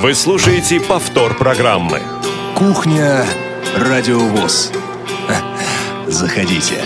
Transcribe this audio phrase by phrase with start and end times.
[0.00, 2.00] Вы слушаете повтор программы.
[2.54, 3.24] Кухня
[3.76, 4.72] Радиовоз.
[6.06, 6.76] Заходите.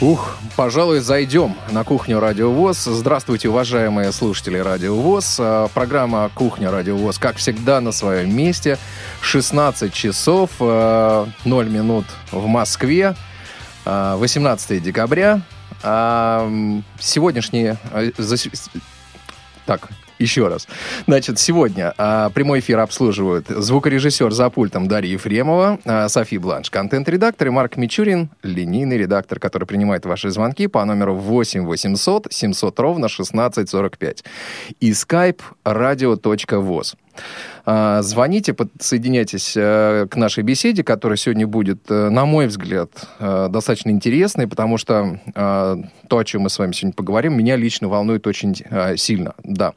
[0.00, 2.84] Ух, пожалуй, зайдем на кухню Радио ВОЗ.
[2.84, 5.36] Здравствуйте, уважаемые слушатели Радио ВОЗ.
[5.40, 8.78] А, программа «Кухня Радио ВОЗ», как всегда, на своем месте.
[9.22, 13.16] 16 часов 0 а, минут в Москве.
[13.84, 15.40] 18 а, декабря.
[15.82, 17.76] Сегодняшние...
[19.66, 20.66] Так, еще раз.
[21.06, 27.48] Значит, сегодня а, прямой эфир обслуживают звукорежиссер за пультом Дарья Ефремова, а, Софи Бланш, контент-редактор
[27.48, 33.06] и Марк Мичурин, линейный редактор, который принимает ваши звонки по номеру 8 800 700 ровно
[33.06, 34.24] 1645
[34.80, 36.96] и skype radio.voz.
[37.70, 43.48] А, звоните, подсоединяйтесь э, к нашей беседе, которая сегодня будет, э, на мой взгляд, э,
[43.50, 48.26] достаточно интересной, потому что то, о чем мы с вами сегодня поговорим, меня лично волнует
[48.26, 48.56] очень
[48.96, 49.34] сильно.
[49.42, 49.74] Да.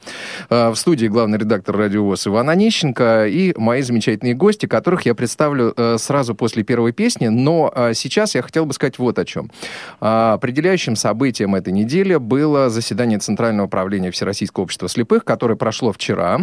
[0.50, 5.76] В студии главный редактор радио ВОЗ Иван Онищенко и мои замечательные гости, которых я представлю
[5.98, 9.52] сразу после первой песни, но сейчас я хотел бы сказать вот о чем.
[10.00, 16.40] Определяющим событием этой недели было заседание Центрального управления Всероссийского общества слепых, которое прошло вчера,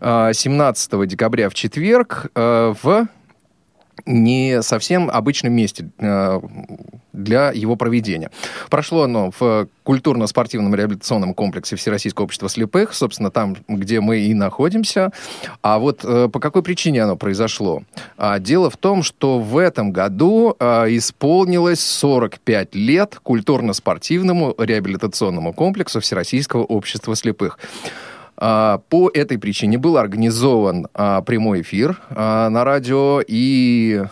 [0.00, 3.06] 17 декабря в четверг э, в
[4.06, 6.40] не совсем обычном месте э,
[7.12, 8.30] для его проведения.
[8.70, 15.12] Прошло оно в культурно-спортивном реабилитационном комплексе Всероссийского общества слепых, собственно, там, где мы и находимся.
[15.60, 17.82] А вот э, по какой причине оно произошло?
[18.16, 26.62] А, дело в том, что в этом году исполнилось 45 лет культурно-спортивному реабилитационному комплексу Всероссийского
[26.62, 27.58] общества слепых.
[28.40, 33.20] А, по этой причине был организован а, прямой эфир а, на радио.
[33.26, 34.02] И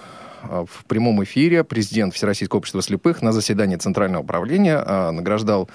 [0.43, 5.69] в прямом эфире президент Всероссийского общества слепых на заседании Центрального управления награждал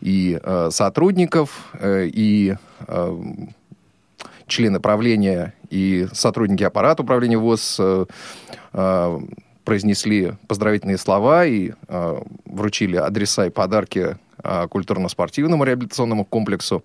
[0.00, 2.54] и сотрудников, э, и
[4.46, 7.76] члены правления, и сотрудники аппарата управления ВОЗ
[8.72, 9.18] э,
[9.64, 11.72] произнесли поздравительные слова и
[12.46, 14.16] вручили адреса и подарки
[14.68, 16.84] культурно-спортивному реабилитационному комплексу.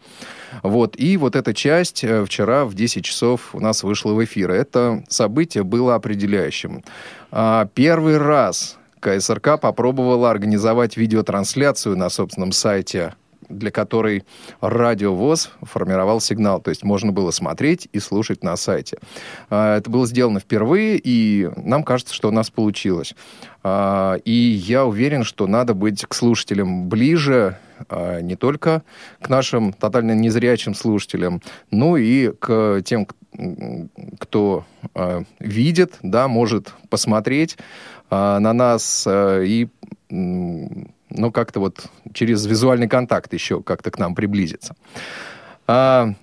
[0.63, 0.95] Вот.
[0.97, 4.51] И вот эта часть э, вчера в 10 часов у нас вышла в эфир.
[4.51, 6.83] Это событие было определяющим.
[7.31, 13.13] А, первый раз КСРК попробовала организовать видеотрансляцию на собственном сайте
[13.49, 14.23] для которой
[14.61, 16.61] радиовоз формировал сигнал.
[16.61, 18.99] То есть можно было смотреть и слушать на сайте.
[19.49, 23.15] А, это было сделано впервые, и нам кажется, что у нас получилось.
[23.63, 27.57] А, и я уверен, что надо быть к слушателям ближе,
[27.89, 28.83] а, не только
[29.21, 33.07] к нашим тотально незрячим слушателям, но и к тем,
[34.19, 34.65] кто
[35.39, 37.57] видит, да, может посмотреть
[38.09, 39.67] на нас и
[41.09, 44.75] ну, как-то вот через визуальный контакт еще как-то к нам приблизиться.
[45.67, 46.13] А,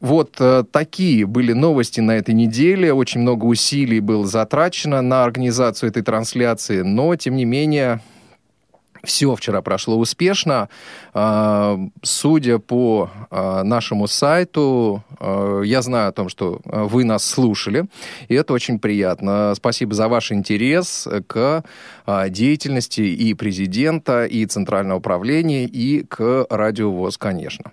[0.00, 2.92] вот э, такие были новости на этой неделе.
[2.92, 8.00] Очень много усилий было затрачено на организацию этой трансляции, но, тем не менее,
[9.06, 10.68] все вчера прошло успешно.
[11.14, 17.86] А, судя по а, нашему сайту, а, я знаю о том, что вы нас слушали,
[18.28, 19.54] и это очень приятно.
[19.56, 21.64] Спасибо за ваш интерес к
[22.28, 27.72] деятельности и президента, и Центрального управления, и к Радио ВОЗ, конечно.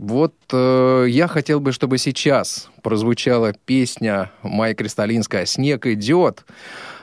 [0.00, 6.46] Вот э, я хотел бы, чтобы сейчас прозвучала песня Майя Кристалинская «Снег идет».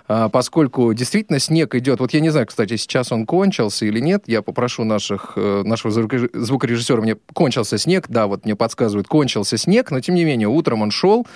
[0.08, 2.00] Поскольку действительно снег идет.
[2.00, 4.24] Вот я не знаю, кстати, сейчас он кончился или нет.
[4.28, 9.92] Я попрошу наших, э, нашего звукорежиссера, мне кончился снег, да, вот мне подсказывают, кончился снег,
[9.92, 11.28] но тем не менее, утром он шел,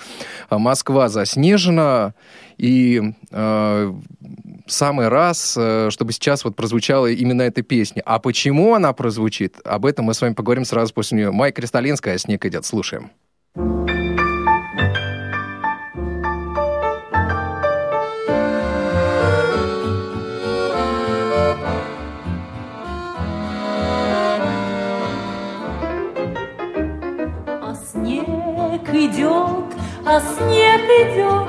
[0.48, 2.14] а Москва заснежена,
[2.58, 3.92] и э,
[4.66, 8.02] самый раз, э, чтобы сейчас вот прозвучала именно эта песня.
[8.06, 11.30] А почему она прозвучит, об этом мы с вами поговорим сразу после нее.
[11.30, 12.64] Майя Кристалинская, «Снег идет».
[12.64, 13.10] Слушаем.
[30.14, 31.48] А снег идет,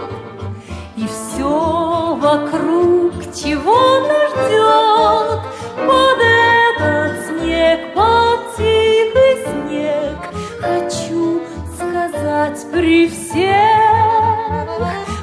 [0.95, 5.41] И все вокруг чего-то ждет.
[5.85, 10.17] Под этот снег, под тихий снег,
[10.61, 11.41] Хочу
[11.75, 14.69] сказать при всех,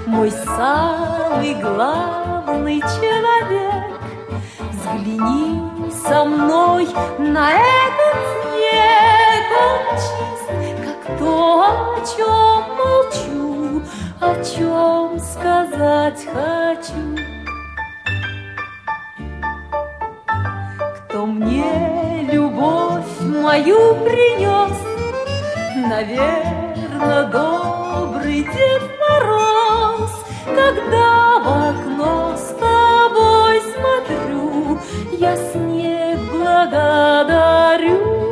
[0.07, 4.01] Мой самый главный человек,
[4.71, 6.89] Взгляни со мной
[7.19, 10.40] на этот снег, Он чист,
[11.21, 13.83] то, о чем молчу,
[14.21, 17.17] о чем сказать хочу.
[20.97, 24.77] Кто мне любовь мою принес.
[25.91, 30.13] Наверно, добрый Дед Мороз,
[30.47, 34.79] когда в окно с тобой смотрю,
[35.19, 38.30] я снег благодарю.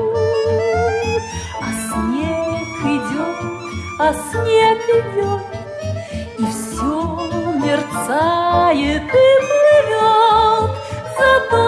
[3.98, 5.42] А снег идет,
[6.38, 6.98] и все
[7.58, 10.70] мерцает и плывет
[11.18, 11.67] за то,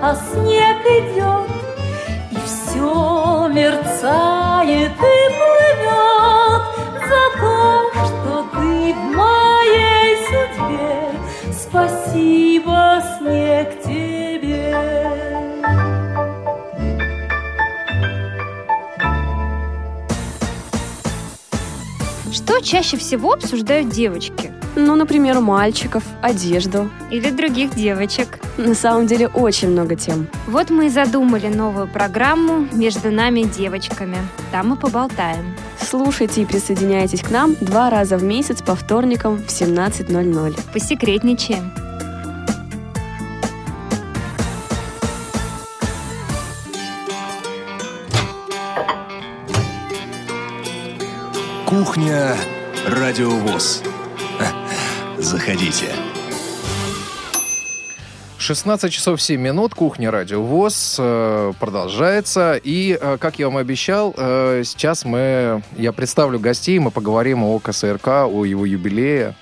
[0.00, 1.50] а снег идет,
[2.30, 6.62] И все мерцает и плывет
[7.08, 11.52] За то, что ты в моей судьбе.
[11.52, 14.76] Спасибо, снег тебе.
[22.32, 24.52] Что чаще всего обсуждают девочки?
[24.76, 26.88] Ну, например, у мальчиков, одежду.
[27.10, 28.37] Или других девочек?
[28.58, 30.26] На самом деле очень много тем.
[30.48, 34.18] Вот мы и задумали новую программу «Между нами девочками».
[34.50, 35.54] Там мы поболтаем.
[35.80, 40.72] Слушайте и присоединяйтесь к нам два раза в месяц по вторникам в 17.00.
[40.72, 41.72] Посекретничаем.
[51.64, 52.34] Кухня
[52.88, 53.84] Радиовоз.
[55.18, 55.97] Заходите.
[58.48, 62.56] 16 часов 7 минут, кухня Радио ВОЗ э, продолжается.
[62.56, 67.58] И, э, как я вам обещал, э, сейчас мы, я представлю гостей, мы поговорим о
[67.58, 69.34] КСРК, о его юбилее.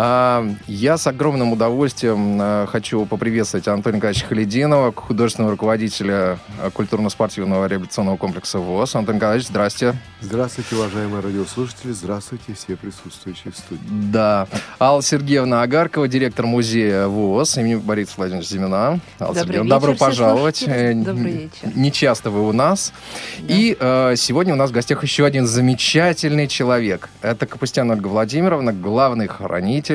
[0.00, 6.38] А, Я с огромным удовольствием э, хочу поприветствовать Антона Николаевича Халидинова, художественного руководителя
[6.74, 8.94] культурно-спортивного реабилитационного комплекса ВОЗ.
[8.94, 9.96] Антон Николаевич, здрасте.
[10.20, 11.90] Здравствуйте, уважаемые радиослушатели.
[11.90, 13.80] Здравствуйте, все присутствующие в студии.
[13.90, 14.46] Да.
[14.78, 18.78] Алла Сергеевна Агаркова, директор музея ВОЗ имени Бориса Владимировича Зимина.
[18.78, 20.62] Алла Добрый Сергеевна, вечер, добро пожаловать.
[20.64, 21.76] Э, Добрый вечер.
[21.76, 22.92] Не часто вы у нас.
[23.40, 27.08] И э, сегодня у нас в гостях еще один замечательный человек.
[27.20, 29.87] Это Капустян Ольга Владимировна, главный хранитель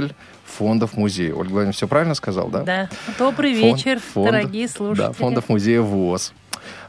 [0.45, 1.31] фондов музея.
[1.33, 2.61] Ольга Владимировна, все правильно сказал, да?
[2.63, 2.89] Да.
[3.17, 5.07] Добрый Фонд- вечер, фонд- дорогие слушатели.
[5.07, 6.33] Да, фондов музея ВОЗ.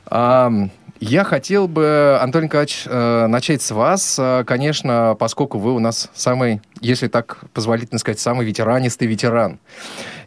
[0.06, 0.70] Ам,
[1.04, 6.10] я хотел бы, Антон Николаевич, э, начать с вас, э, конечно, поскольку вы у нас
[6.14, 9.58] самый, если так позволительно сказать, самый ветеранистый ветеран.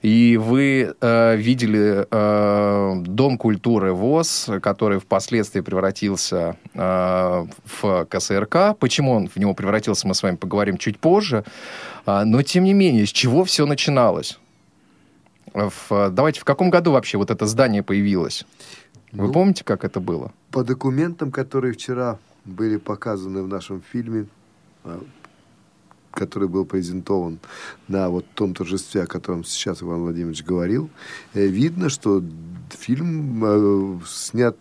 [0.04, 8.78] И вы э, видели э, Дом культуры ВОЗ, который впоследствии превратился э, в КСРК.
[8.80, 11.44] Почему он в него превратился, мы с вами поговорим чуть позже.
[12.06, 14.38] А, но, тем не менее, с чего все начиналось?
[15.54, 18.46] В- давайте, в каком году вообще вот это здание появилось?
[19.12, 20.34] Вы Ну, помните, как это было?
[20.52, 24.28] По документам, которые вчера были показаны в нашем фильме,
[24.84, 25.02] а,
[26.12, 27.40] который был презентован
[27.88, 30.90] на вот том торжестве, о котором сейчас Иван Владимирович говорил,
[31.34, 32.24] э, видно, что
[32.70, 34.58] фильм э, снят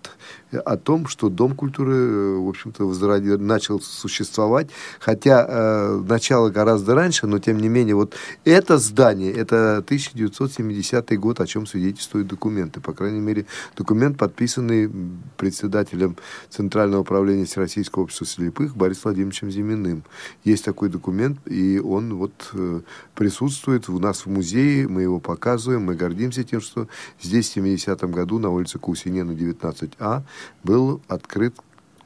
[0.52, 4.68] о том, что Дом культуры, э, в общем-то, возроди- начал существовать,
[5.00, 11.40] хотя э, начало гораздо раньше, но тем не менее вот это здание, это 1970 год,
[11.40, 12.80] о чем свидетельствуют документы.
[12.80, 14.90] По крайней мере, документ, подписанный
[15.36, 16.16] председателем
[16.48, 20.04] Центрального управления Всероссийского общества слепых Борисом Владимировичем Зиминым.
[20.44, 22.80] Есть такой документ, и он вот э,
[23.14, 26.88] присутствует у нас в музее, мы его показываем, мы гордимся тем, что
[27.20, 30.22] здесь в 70-м году на улице Кусинена 19А
[30.62, 31.54] был открыт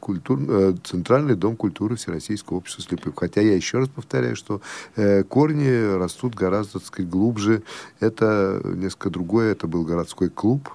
[0.00, 3.14] культур, э, Центральный дом культуры Всероссийского общества слепых.
[3.16, 4.60] Хотя я еще раз повторяю, что
[4.96, 7.62] э, корни растут гораздо, так сказать, глубже.
[8.00, 10.70] Это несколько другое, это был городской клуб.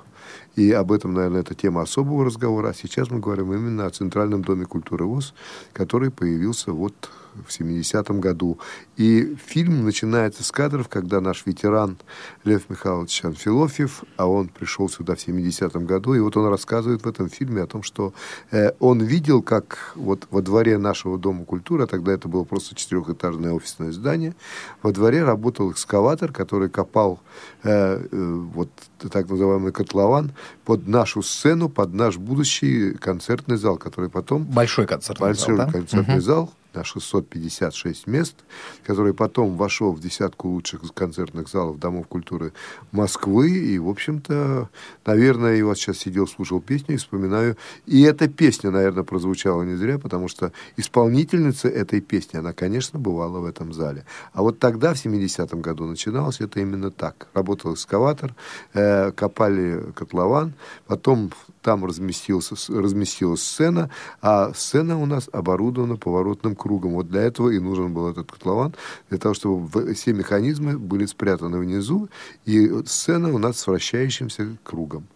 [0.55, 2.69] И об этом, наверное, это тема особого разговора.
[2.69, 5.33] А сейчас мы говорим именно о Центральном доме культуры ВОЗ,
[5.73, 7.09] который появился вот
[7.47, 8.59] в 70-м году.
[8.97, 11.97] И фильм начинается с кадров, когда наш ветеран
[12.43, 17.07] Лев Михайлович Анфилофьев, а он пришел сюда в 70-м году, и вот он рассказывает в
[17.07, 18.13] этом фильме о том, что
[18.51, 22.75] э, он видел, как вот во дворе нашего Дома культуры, а тогда это было просто
[22.75, 24.35] четырехэтажное офисное здание,
[24.81, 27.19] во дворе работал экскаватор, который копал
[27.63, 28.69] э, э, вот
[29.11, 30.31] так называемый котлован
[30.63, 35.71] под нашу сцену, под наш будущий концертный зал, который потом Большой концертный большой зал, да?
[35.71, 36.21] концертный Мгм.
[36.21, 38.35] зал, на 656 мест,
[38.83, 42.53] который потом вошел в десятку лучших концертных залов Домов культуры
[42.91, 43.49] Москвы.
[43.49, 44.69] И, в общем-то,
[45.05, 47.57] наверное, я вот сейчас сидел, слушал песню и вспоминаю.
[47.85, 53.39] И эта песня, наверное, прозвучала не зря, потому что исполнительница этой песни, она, конечно, бывала
[53.39, 54.05] в этом зале.
[54.33, 57.27] А вот тогда, в 70-м году, начиналось это именно так.
[57.33, 58.35] Работал экскаватор,
[58.73, 60.53] э, копали котлован,
[60.87, 61.31] потом
[61.65, 63.89] там разместился, разместилась сцена,
[64.21, 66.93] а сцена у нас оборудована поворотным кругом.
[66.93, 68.75] Вот для этого и нужен был этот котлован,
[69.09, 72.07] для того, чтобы все механизмы были спрятаны внизу,
[72.45, 75.07] и сцена у нас с вращающимся кругом.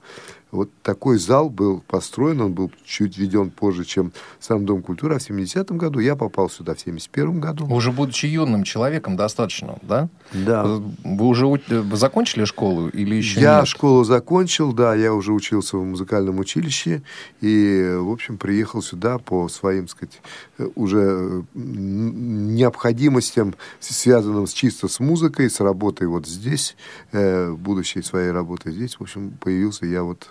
[0.52, 5.20] Вот такой зал был построен, он был чуть введен позже, чем сам Дом культуры, а
[5.20, 7.68] в 70-м году я попал сюда в 71-м году.
[7.68, 10.10] Уже будучи юным человеком достаточно, да?
[10.34, 10.82] Да.
[11.04, 13.68] Вы уже вы закончили школу или еще я нет?
[13.68, 17.04] школу закончил, да, я уже учился в музыкальном училище
[17.42, 20.20] и, в общем, приехал сюда по своим, сказать,
[20.58, 26.76] э, уже необходимостям, связанным с, чисто с музыкой, с работой вот здесь,
[27.12, 30.28] э, будущей своей работой здесь, в общем, появился я вот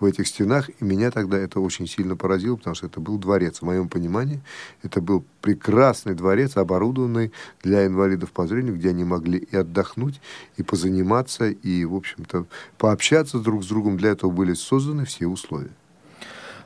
[0.00, 3.58] в этих стенах, и меня тогда это очень сильно поразило, потому что это был дворец,
[3.58, 4.40] в моем понимании,
[4.82, 10.20] это был прекрасный дворец, оборудованный для инвалидов по зрению, где они могли и отдохнуть,
[10.56, 12.46] и позаниматься, и, в общем-то,
[12.78, 13.96] пообщаться друг с другом.
[13.96, 15.70] Для этого были созданы все условия.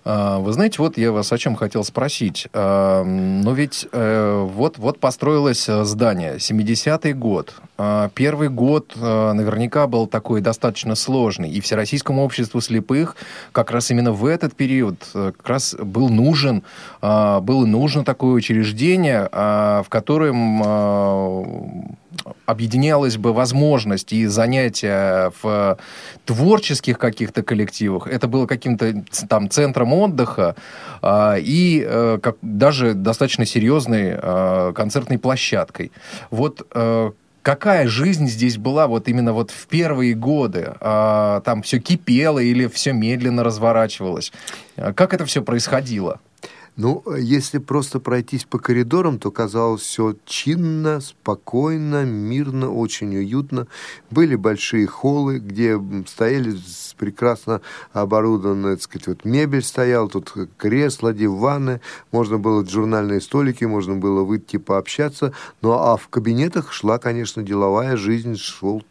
[0.09, 2.47] А, Вы знаете, вот я вас о чем хотел спросить.
[2.53, 7.57] Но ведь э, вот, вот построилось э, здание, 70-й год.
[7.77, 11.51] А, Первый год э, наверняка был такой достаточно сложный.
[11.51, 13.17] И Всероссийскому обществу слепых
[13.51, 16.63] как раз именно в этот период как раз был нужен,
[17.03, 21.97] было нужно такое учреждение, в котором
[22.47, 25.79] объединялась бы возможность и занятия в
[26.25, 28.07] творческих каких-то коллективах.
[28.07, 30.57] Это было каким-то там центром отдыха
[31.03, 35.93] а, и э, как, даже достаточно серьезной а, концертной площадкой.
[36.31, 37.11] Вот э,
[37.43, 40.75] какая жизнь здесь была вот именно вот в первые годы?
[40.81, 44.33] А, там все кипело или все медленно разворачивалось?
[44.77, 46.21] Как это все происходило?
[46.77, 53.67] Ну, если просто пройтись по коридорам, то казалось все чинно, спокойно, мирно, очень уютно.
[54.11, 56.55] Были большие холлы, где стояли
[56.99, 57.63] прекрасно
[57.95, 61.81] оборудованная, так сказать, вот мебель стояла, тут кресла, диваны,
[62.13, 65.33] можно было журнальные столики, можно было выйти пообщаться.
[65.63, 68.83] Ну, а в кабинетах шла, конечно, деловая жизнь, шел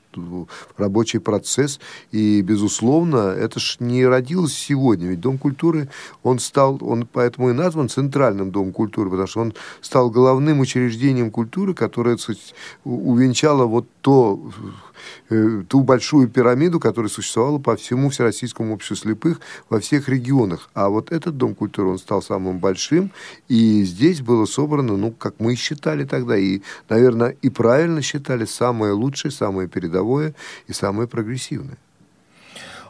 [0.78, 1.80] рабочий процесс.
[2.12, 5.08] И, безусловно, это ж не родилось сегодня.
[5.08, 5.90] Ведь Дом культуры,
[6.24, 11.32] он стал, он поэтому и назван Центральным Домом культуры, потому что он стал главным учреждением
[11.32, 12.18] культуры, которое,
[12.84, 14.40] увенчало вот то,
[15.30, 20.70] э, ту большую пирамиду, которая существовала по всему Всероссийскому обществу слепых во всех регионах.
[20.74, 23.12] А вот этот Дом культуры, он стал самым большим,
[23.48, 28.94] и здесь было собрано, ну, как мы считали тогда, и, наверное, и правильно считали, самое
[28.94, 30.34] лучшее, самое передовое
[30.68, 31.78] и самое прогрессивное.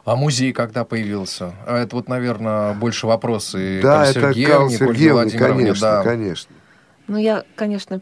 [0.06, 1.52] А музей когда появился?
[1.66, 6.02] А Это вот, наверное, больше вопросы да, это Сергеевне, Карл к Ольге Сергеевне, конечно, да.
[6.04, 6.54] конечно.
[7.08, 8.00] Ну, я, конечно,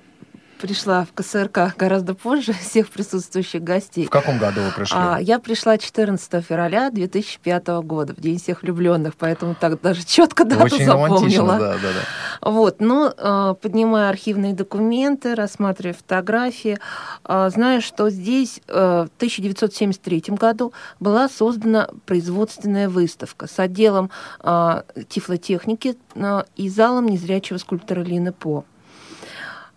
[0.64, 4.06] пришла в КСРК гораздо позже всех присутствующих гостей.
[4.06, 4.96] В каком году вы пришли?
[4.98, 10.46] А, я пришла 14 февраля 2005 года, в День всех влюбленных, поэтому так даже четко
[10.46, 11.58] дату Очень запомнила.
[11.58, 12.50] да, да, да.
[12.50, 16.78] Вот, но э, поднимая архивные документы, рассматривая фотографии,
[17.28, 24.10] э, знаю, что здесь э, в 1973 году была создана производственная выставка с отделом
[24.42, 28.64] э, тифлотехники э, и залом незрячего скульптора Лины По.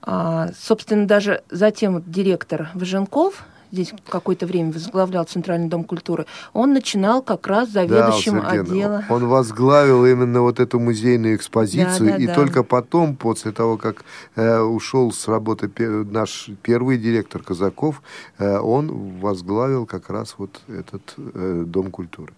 [0.09, 6.71] А, собственно, даже затем вот директор Важенков здесь какое-то время возглавлял Центральный дом культуры, он
[6.71, 9.03] начинал как раз заведующим Да, Сергей, отдела.
[9.09, 12.33] Он возглавил именно вот эту музейную экспозицию, Да, да, и да.
[12.35, 14.05] только потом, после того, как
[14.37, 18.01] э, ушел с работы пе- наш первый директор Казаков,
[18.37, 22.31] э, он возглавил как раз вот этот э, Дом культуры.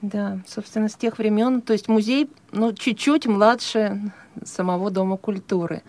[0.00, 4.00] Да, собственно, с тех времен, то есть музей, ну, чуть-чуть младше
[4.44, 5.82] самого Дома культуры,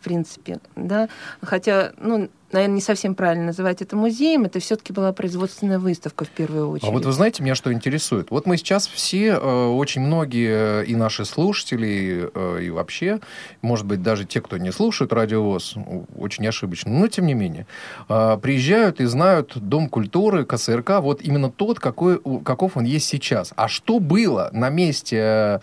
[0.00, 1.08] в принципе, да,
[1.42, 6.28] хотя, ну, наверное, не совсем правильно называть это музеем, это все-таки была производственная выставка в
[6.30, 6.88] первую очередь.
[6.88, 8.30] А вот вы знаете, меня что интересует?
[8.30, 13.20] Вот мы сейчас все, э, очень многие, э, и наши слушатели, э, и вообще,
[13.62, 17.34] может быть, даже те, кто не слушает Радио ВОЗ, о- очень ошибочно, но тем не
[17.34, 17.66] менее,
[18.08, 23.52] приезжают и знают Дом культуры, КСРК, вот именно тот, какой, каков он есть сейчас.
[23.56, 25.60] А что было на месте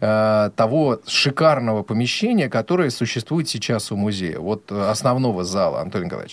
[0.00, 4.38] того шикарного помещения, которое существует сейчас у музея?
[4.38, 6.25] Вот основного зала, Антон Николаевич.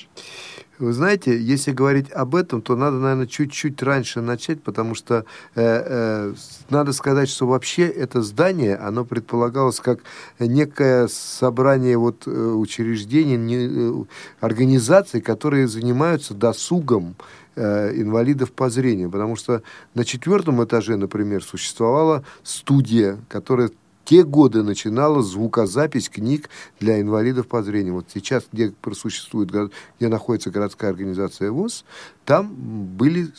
[0.80, 5.62] Вы знаете, если говорить об этом, то надо, наверное, чуть-чуть раньше начать, потому что э,
[5.64, 6.34] э,
[6.70, 10.00] надо сказать, что вообще это здание, оно предполагалось как
[10.40, 13.58] некое собрание вот, э, учреждений, не,
[14.02, 14.06] э,
[14.40, 17.16] организаций, которые занимаются досугом
[17.56, 19.12] э, инвалидов по зрению.
[19.12, 19.62] Потому что
[19.94, 23.70] на четвертом этаже, например, существовала студия, которая
[24.06, 27.96] те годы начинала звукозапись книг для инвалидов по зрению.
[27.96, 31.86] Вот сейчас, где просуществует, где находится городская организация ВОЗ,
[32.26, 33.32] там были,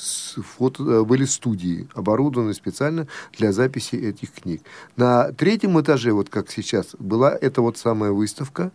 [0.57, 3.07] фото, были студии, оборудованные специально
[3.37, 4.63] для записи этих книг.
[4.97, 8.73] На третьем этаже, вот как сейчас, была эта вот самая выставка,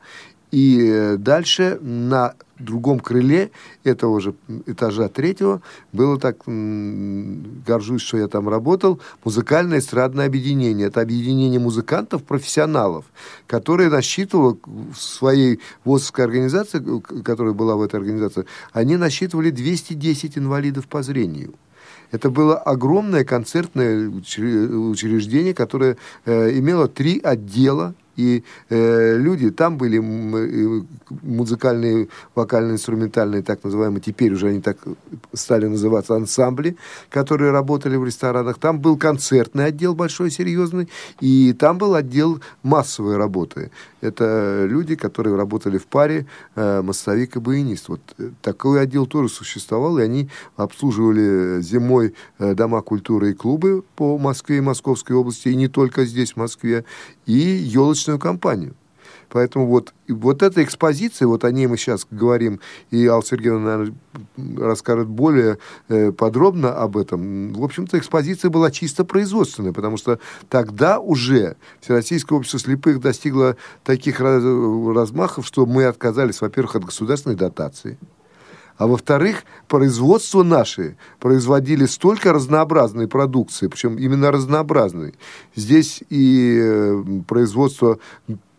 [0.51, 3.51] и дальше на другом крыле
[3.84, 4.34] этого же
[4.65, 5.62] этажа третьего
[5.94, 10.88] было так, горжусь, что я там работал, музыкальное эстрадное объединение.
[10.88, 13.06] Это объединение музыкантов, профессионалов,
[13.48, 16.84] которое насчитывало в своей ВОЗовской организации,
[17.24, 21.53] которая была в этой организации, они насчитывали 210 инвалидов по зрению.
[22.12, 29.97] Это было огромное концертное учреждение, которое э, имело три отдела и э, люди, там были
[29.97, 30.81] э,
[31.23, 34.77] музыкальные, вокально-инструментальные, так называемые, теперь уже они так
[35.33, 36.75] стали называться, ансамбли,
[37.09, 38.59] которые работали в ресторанах.
[38.59, 40.89] Там был концертный отдел большой, серьезный,
[41.21, 43.71] и там был отдел массовой работы.
[44.01, 47.89] Это люди, которые работали в паре э, массовик и баянист.
[47.89, 53.83] Вот э, такой отдел тоже существовал, и они обслуживали зимой э, дома культуры и клубы
[53.95, 56.83] по Москве и Московской области, и не только здесь, в Москве,
[57.29, 58.75] и елочную компанию.
[59.29, 62.59] Поэтому вот, вот эта экспозиция, вот о ней мы сейчас говорим,
[62.89, 63.95] и Алла Сергеевна, наверное,
[64.57, 67.53] расскажет более э, подробно об этом.
[67.53, 70.19] В общем-то, экспозиция была чисто производственная, потому что
[70.50, 77.36] тогда уже Всероссийское общество слепых достигло таких раз, размахов, что мы отказались, во-первых, от государственной
[77.36, 78.00] дотации,
[78.79, 85.15] а во-вторых, производство наши производили столько разнообразной продукции, причем именно разнообразной.
[85.53, 88.00] Здесь и э, производство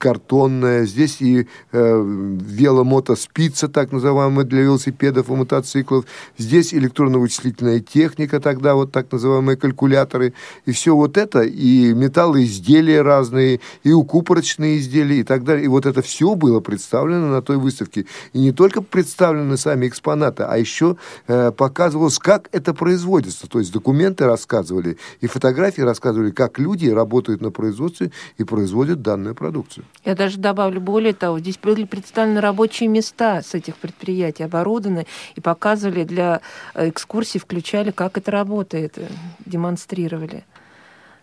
[0.00, 6.07] картонная, здесь и э, веломотоспица, так называемая, для велосипедов и мотоциклов,
[6.38, 10.33] здесь электронно-вычислительная техника, тогда вот так называемые калькуляторы,
[10.64, 15.66] и все вот это, и металлоизделия разные, и укупорочные изделия, и так далее.
[15.66, 18.06] И вот это все было представлено на той выставке.
[18.32, 20.97] И не только представлены сами экспонаты, а еще
[21.28, 23.47] э, показывалось, как это производится.
[23.47, 29.34] То есть документы рассказывали, и фотографии рассказывали, как люди работают на производстве и производят данную
[29.34, 29.84] продукцию.
[30.04, 35.40] Я даже добавлю более того, здесь были представлены рабочие места с этих предприятий, оборудованы и
[35.40, 36.40] показывали для
[36.74, 39.08] э, экскурсий, включали, как это работает, э,
[39.44, 40.44] демонстрировали.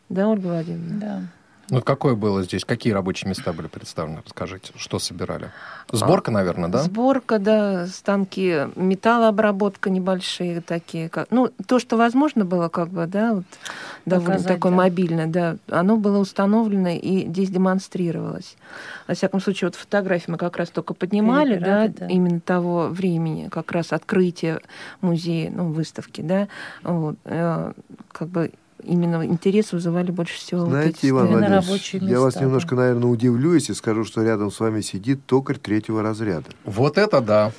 [0.09, 0.99] Да, Ольга Владимировна?
[0.99, 1.21] Да.
[1.69, 2.63] Ну, какое было здесь?
[2.63, 4.21] Какие рабочие места были представлены?
[4.23, 5.51] Расскажите, что собирали?
[5.91, 6.79] Сборка, наверное, да?
[6.79, 11.09] Сборка, да, станки, металлообработка небольшие такие.
[11.09, 13.45] Как, ну, то, что возможно было, как бы, да, вот,
[14.05, 14.77] довольно Показать, такое да.
[14.77, 18.55] мобильное, да, оно было установлено и здесь демонстрировалось.
[19.07, 22.07] Во всяком случае, вот фотографии мы как раз только поднимали, да, да.
[22.07, 24.59] именно того времени, как раз открытие
[25.01, 26.47] музея, ну, выставки, да,
[26.83, 27.73] вот, э,
[28.11, 28.51] как бы
[28.83, 32.75] именно интерес вызывали больше всего вот Знаете, эти Иван Владимирович, рабочие я вас места, немножко,
[32.75, 36.45] наверное, удивлю, если скажу, что рядом с вами сидит токарь третьего разряда.
[36.65, 37.51] Вот это да.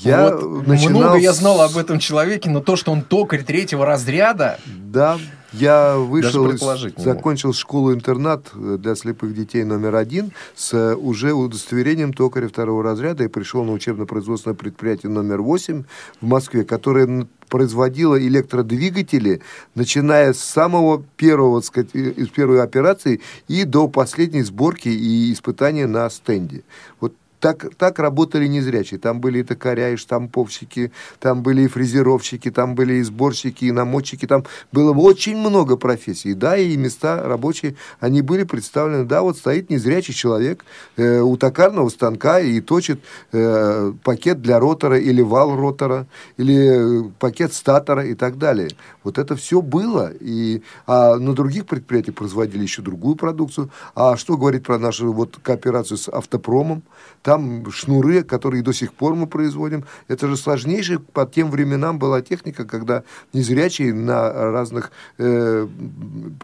[0.00, 3.86] Я Вот начинал Много я знал об этом человеке, но то, что он токарь третьего
[3.86, 5.18] разряда, Да,
[5.60, 6.60] я вышел, из-
[7.04, 13.24] закончил школу-интернат э, для слепых детей номер один с э, уже удостоверением токаря второго разряда
[13.24, 15.84] и пришел на учебно-производственное предприятие номер 8
[16.20, 19.40] в Москве, которое производило электродвигатели,
[19.74, 25.32] начиная с самого первого, так сказать, э, из первой операции и до последней сборки и
[25.32, 26.62] испытания на стенде.
[27.00, 27.14] Вот
[27.46, 28.98] так, так работали незрячие.
[28.98, 33.70] Там были и токаря, и штамповщики, там были и фрезеровщики, там были и сборщики, и
[33.70, 34.26] намотчики.
[34.26, 36.34] Там было очень много профессий.
[36.34, 39.04] Да, и места рабочие, они были представлены.
[39.04, 40.64] Да, вот стоит незрячий человек
[40.96, 47.10] э, у токарного станка и точит э, пакет для ротора или вал ротора, или э,
[47.20, 48.70] пакет статора и так далее.
[49.04, 50.10] Вот это все было.
[50.18, 53.70] И, а на других предприятиях производили еще другую продукцию.
[53.94, 56.82] А что говорить про нашу вот кооперацию с автопромом?
[57.22, 57.35] Там
[57.70, 59.84] шнуры, которые до сих пор мы производим.
[60.08, 65.66] Это же сложнейшая по тем временам была техника, когда незрячие на разных э,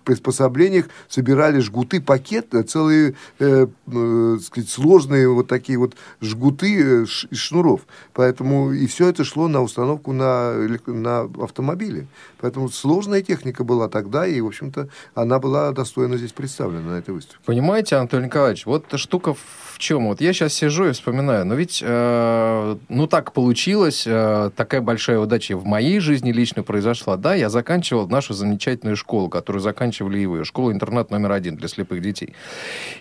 [0.04, 7.04] приспособлениях собирали жгуты, пакет, э, целые э, э, сказать, сложные вот такие вот жгуты э,
[7.30, 7.82] из шнуров.
[8.12, 10.54] Поэтому и все это шло на установку на,
[10.86, 12.06] на автомобиле.
[12.40, 17.14] Поэтому сложная техника была тогда, и, в общем-то, она была достойно здесь представлена на этой
[17.14, 17.38] выставке.
[17.44, 20.08] Понимаете, Анатолий Николаевич, вот штука в чем?
[20.08, 24.80] Вот я сейчас сижу сижу и вспоминаю, но ведь, э, ну так получилось, э, такая
[24.80, 27.16] большая удача в моей жизни лично произошла.
[27.16, 32.00] Да, я заканчивал нашу замечательную школу, которую заканчивали и вы, школа-интернат номер один для слепых
[32.00, 32.34] детей.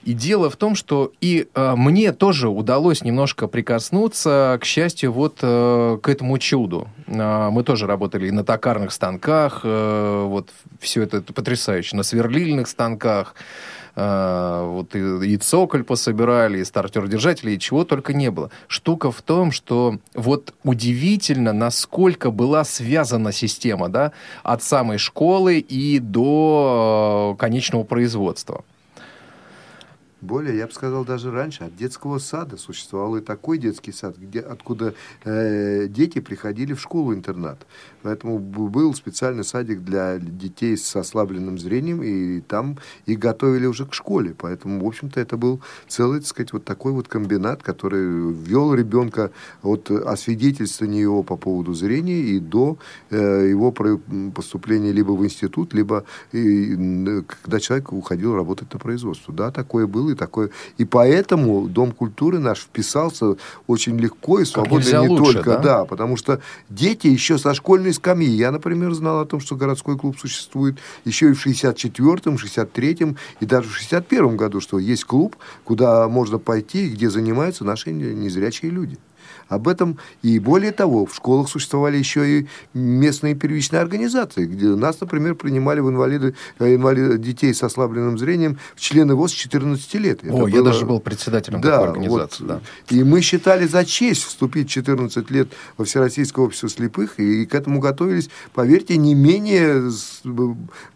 [0.03, 5.37] И дело в том, что и э, мне тоже удалось немножко прикоснуться, к счастью, вот
[5.41, 6.89] э, к этому чуду.
[7.07, 12.03] Э, мы тоже работали и на токарных станках, э, вот все это, это потрясающе, на
[12.03, 13.33] сверлильных станках,
[13.95, 18.49] э, вот и, и цоколь пособирали, и стартер-держатели, и чего только не было.
[18.67, 24.11] Штука в том, что вот удивительно, насколько была связана система, да,
[24.43, 28.63] от самой школы и до э, конечного производства.
[30.21, 34.39] Более, я бы сказал, даже раньше от детского сада существовал и такой детский сад, где,
[34.39, 37.65] откуда э, дети приходили в школу-интернат.
[38.03, 43.95] Поэтому был специальный садик для детей с ослабленным зрением, и там их готовили уже к
[43.95, 44.35] школе.
[44.37, 49.31] Поэтому, в общем-то, это был целый, так сказать, вот такой вот комбинат, который ввел ребенка
[49.63, 52.77] от освидетельствования его по поводу зрения и до
[53.09, 53.71] э, его
[54.35, 56.75] поступления либо в институт, либо и,
[57.41, 59.33] когда человек уходил работать на производство.
[59.33, 60.49] Да, такое было и такое.
[60.77, 63.35] И поэтому Дом культуры наш вписался
[63.67, 65.59] очень легко и свободно не лучше, только, да?
[65.59, 68.29] да, потому что дети еще со школьной скамьи.
[68.29, 73.45] Я, например, знал о том, что городской клуб существует еще и в 64-м, 63-м и
[73.45, 78.97] даже в 61-м году, что есть клуб, куда можно пойти, где занимаются наши незрячие люди.
[79.51, 85.01] Об этом и более того, в школах существовали еще и местные первичные организации, где нас,
[85.01, 89.93] например, принимали в инвалиды, э, инвалиды детей с ослабленным зрением в члены ВОЗ с 14
[89.95, 90.23] лет.
[90.23, 90.47] Это О, было...
[90.47, 92.43] я даже был председателем да, такой организации.
[92.43, 92.61] Вот, да.
[92.95, 97.53] И мы считали за честь вступить в 14 лет во Всероссийское общество слепых, и к
[97.53, 100.21] этому готовились, поверьте, не менее с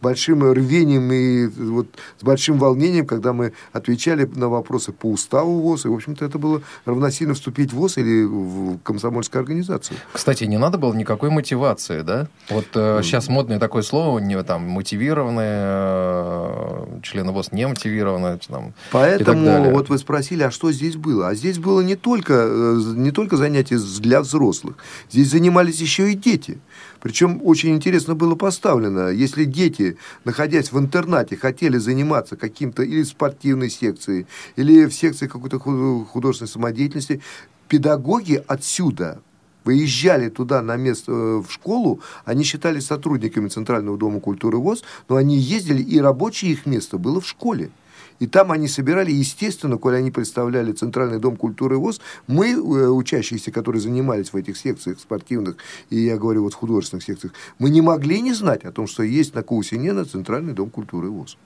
[0.02, 1.88] большим рвением и вот
[2.22, 6.40] с большим волнением, когда мы отвечали на вопросы по уставу ВОЗ, и, в общем-то, это
[6.40, 9.98] было равносильно вступить в ВОЗ или в комсомольскую организацию.
[10.14, 12.28] Кстати, не надо было никакой мотивации, да?
[12.50, 18.40] Вот э, сейчас модное такое слово, не, там, мотивированные, э, члены ВОЗ не мотивированные.
[18.48, 21.30] Там, Поэтому вот вы спросили, а что здесь было?
[21.30, 24.76] А здесь было не только, э, не только занятия для взрослых,
[25.10, 26.60] здесь занимались еще и дети.
[27.06, 33.70] Причем очень интересно было поставлено, если дети, находясь в интернате, хотели заниматься каким-то или спортивной
[33.70, 37.22] секцией, или в секции какой-то художественной самодеятельности,
[37.68, 39.22] педагоги отсюда
[39.66, 45.16] выезжали туда на место э, в школу, они считались сотрудниками Центрального дома культуры ВОЗ, но
[45.16, 47.72] они ездили, и рабочее их место было в школе.
[48.20, 53.52] И там они собирали, естественно, коли они представляли Центральный дом культуры ВОЗ, мы, э, учащиеся,
[53.52, 55.58] которые занимались в этих секциях спортивных,
[55.90, 59.34] и я говорю вот художественных секциях, мы не могли не знать о том, что есть
[59.36, 61.38] на Каусинена Центральный дом культуры ВОЗ.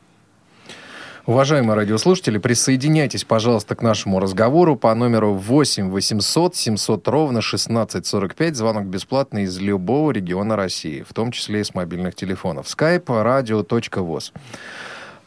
[1.29, 8.55] Уважаемые радиослушатели, присоединяйтесь, пожалуйста, к нашему разговору по номеру 8 800 700 ровно 1645.
[8.55, 12.65] Звонок бесплатный из любого региона России, в том числе и с мобильных телефонов.
[12.65, 14.33] skype radio.voz.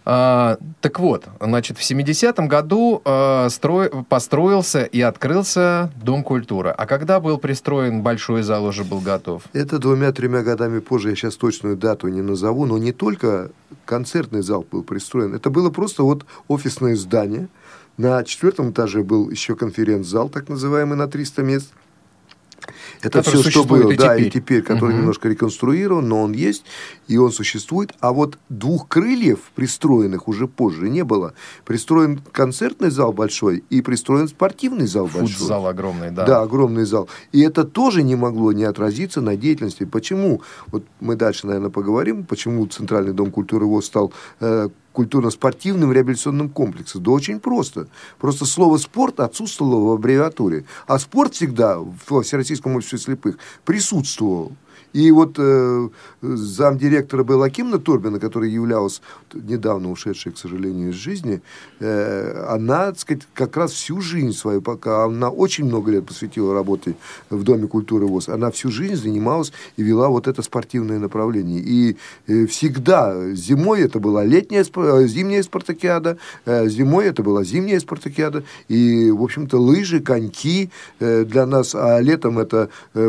[0.04, 6.70] А, так вот, значит, в 70-м году а, строй, построился и открылся Дом культуры.
[6.70, 9.44] А когда был пристроен большой зал, уже был готов?
[9.52, 13.50] Это двумя-тремя годами позже, я сейчас точную дату не назову, но не только
[13.84, 17.48] концертный зал был пристроен, это было просто вот офисное здание.
[17.96, 21.72] На четвертом этаже был еще конференц-зал, так называемый, на 300 мест–
[23.00, 24.26] это все, что было, и да, теперь.
[24.26, 24.98] и теперь, который угу.
[24.98, 26.64] немножко реконструирован, но он есть,
[27.12, 27.92] и он существует.
[28.00, 31.34] А вот двух крыльев, пристроенных уже позже, не было.
[31.66, 35.46] Пристроен концертный зал большой и пристроен спортивный зал Фут большой.
[35.46, 36.24] зал огромный, да.
[36.24, 37.10] Да, огромный зал.
[37.32, 39.84] И это тоже не могло не отразиться на деятельности.
[39.84, 40.40] Почему?
[40.68, 47.02] Вот мы дальше, наверное, поговорим, почему Центральный дом культуры ВОЗ стал э, культурно-спортивным реабилитационным комплексом.
[47.02, 47.88] Да очень просто.
[48.18, 50.64] Просто слово «спорт» отсутствовало в аббревиатуре.
[50.86, 54.52] А спорт всегда во Всероссийском обществе слепых присутствовал.
[54.92, 55.88] И вот э,
[56.20, 59.00] замдиректора была Кимна Торбина, которая являлась
[59.34, 61.40] недавно ушедшей, к сожалению, из жизни,
[61.80, 66.54] э, она, так сказать, как раз всю жизнь свою, пока она очень много лет посвятила
[66.54, 66.94] работе
[67.30, 71.60] в Доме культуры ВОЗ, она всю жизнь занималась и вела вот это спортивное направление.
[71.60, 77.80] И э, всегда зимой это была летняя, э, зимняя спартакиада, э, зимой это была зимняя
[77.80, 83.08] спартакиада, и, в общем-то, лыжи, коньки э, для нас, а летом это э,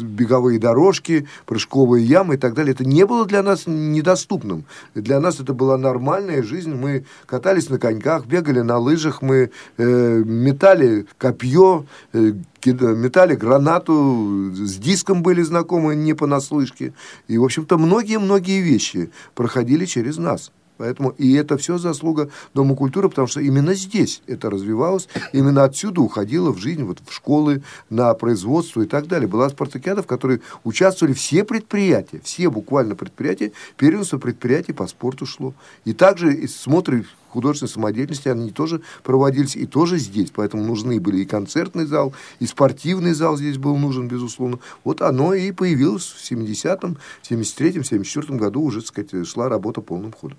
[0.00, 2.72] беговые дорожки, дорожки, прыжковые ямы и так далее.
[2.72, 4.64] Это не было для нас недоступным.
[4.94, 6.74] Для нас это была нормальная жизнь.
[6.74, 12.32] Мы катались на коньках, бегали на лыжах, мы э, метали копье, э,
[12.64, 16.92] метали гранату, с диском были знакомы не понаслышке.
[17.28, 20.50] И, в общем-то, многие-многие вещи проходили через нас.
[20.78, 26.00] Поэтому и это все заслуга Дома культуры, потому что именно здесь это развивалось, именно отсюда
[26.00, 29.28] уходило в жизнь, вот в школы, на производство и так далее.
[29.28, 35.54] Была спартакиада, в которой участвовали все предприятия, все буквально предприятия, первенство предприятий по спорту шло.
[35.84, 40.30] И также и смотры художественной самодеятельности, они тоже проводились и тоже здесь.
[40.34, 44.58] Поэтому нужны были и концертный зал, и спортивный зал здесь был нужен, безусловно.
[44.84, 46.96] Вот оно и появилось в 70-м,
[47.28, 50.38] 73-м, 74-м году уже, так сказать, шла работа полным ходом.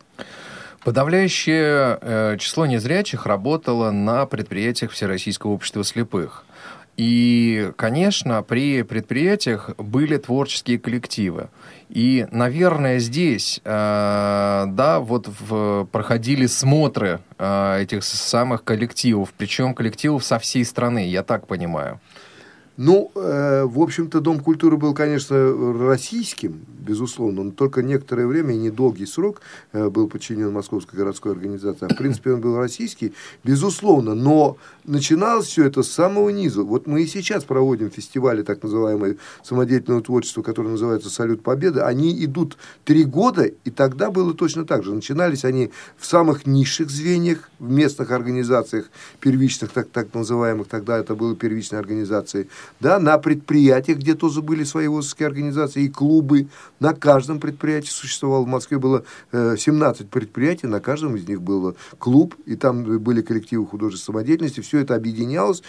[0.83, 6.45] Подавляющее э, число незрячих работало на предприятиях Всероссийского общества слепых.
[6.97, 11.49] И, конечно, при предприятиях были творческие коллективы.
[11.89, 20.25] И, наверное, здесь, э, да, вот в, проходили смотры э, этих самых коллективов, причем коллективов
[20.25, 21.99] со всей страны, я так понимаю.
[22.77, 25.35] Ну, э, в общем-то, Дом культуры был, конечно,
[25.87, 29.41] российским, безусловно, но только некоторое время недолгий срок
[29.73, 31.87] э, был подчинен Московской городской организации.
[31.89, 33.13] А, в принципе, он был российский,
[33.43, 36.61] безусловно, но начиналось все это с самого низа.
[36.61, 41.79] Вот мы и сейчас проводим фестивали так называемые самодеятельного творчества, которые называются «Салют Победы».
[41.79, 44.93] Они идут три года, и тогда было точно так же.
[44.93, 51.15] Начинались они в самых низших звеньях, в местных организациях, первичных, так, так называемых, тогда это
[51.15, 52.47] были первичные организации–
[52.80, 56.47] да, на предприятиях, где тоже были свои ВОЗовские организации и клубы.
[56.80, 58.43] На каждом предприятии существовало.
[58.43, 63.21] В Москве было э, 17 предприятий, на каждом из них был клуб, и там были
[63.21, 64.62] коллективы художественной самодеятельности.
[64.62, 65.63] Все это объединялось.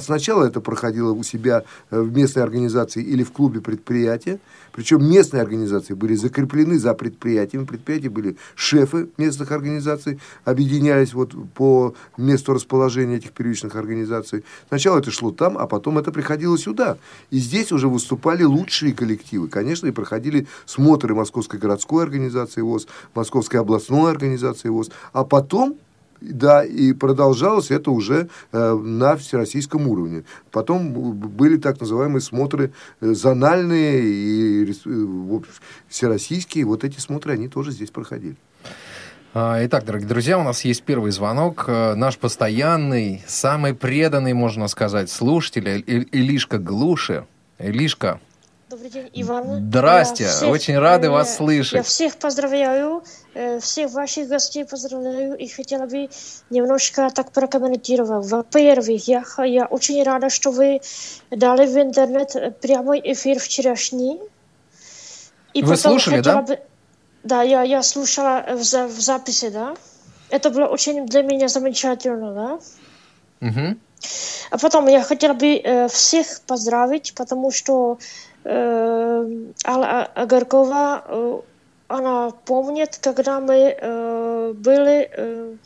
[0.00, 4.38] Сначала это проходило у себя э, в местной организации или в клубе предприятия.
[4.72, 7.64] Причем местные организации были закреплены за предприятиями.
[7.64, 14.44] Предприятия были шефы местных организаций, объединялись вот по месту расположения этих первичных организаций.
[14.68, 16.98] Сначала это шло там, а потом это приходило сюда.
[17.30, 19.48] И здесь уже выступали лучшие коллективы.
[19.48, 24.90] Конечно, и проходили смотры Московской городской организации ВОЗ, Московской областной организации ВОЗ.
[25.12, 25.78] А потом
[26.20, 30.24] да, и продолжалось это уже э, на всероссийском уровне.
[30.50, 35.38] Потом были так называемые смотры э, зональные и э,
[35.88, 36.64] всероссийские.
[36.64, 38.36] Вот эти смотры, они тоже здесь проходили.
[39.34, 41.64] А, итак, дорогие друзья, у нас есть первый звонок.
[41.68, 47.26] Э, наш постоянный, самый преданный, можно сказать, слушатель Илишка Глуши.
[47.58, 48.20] Илишка,
[48.70, 49.68] Добрый день, Иван.
[49.68, 51.72] Здрасте, всех, очень рады э, вас слышать.
[51.72, 56.10] Я всех поздравляю, э, всех ваших гостей поздравляю и хотела бы
[56.50, 58.30] немножко так прокомментировать.
[58.30, 60.80] Во-первых, я, я очень рада, что вы
[61.30, 64.20] дали в интернет прямой эфир вчерашний.
[65.54, 66.42] И вы слушали, да?
[66.42, 66.58] Бы,
[67.28, 69.76] да, я, я слушала в, в записи, да.
[70.30, 73.48] Это было очень для меня замечательно, да.
[73.48, 73.76] Угу.
[74.50, 77.98] А потом я хотела бы э, всех поздравить, потому что
[78.44, 79.26] Э,
[79.66, 81.40] Алла Агаркова, э,
[81.88, 85.58] она помнит, когда мы э, были,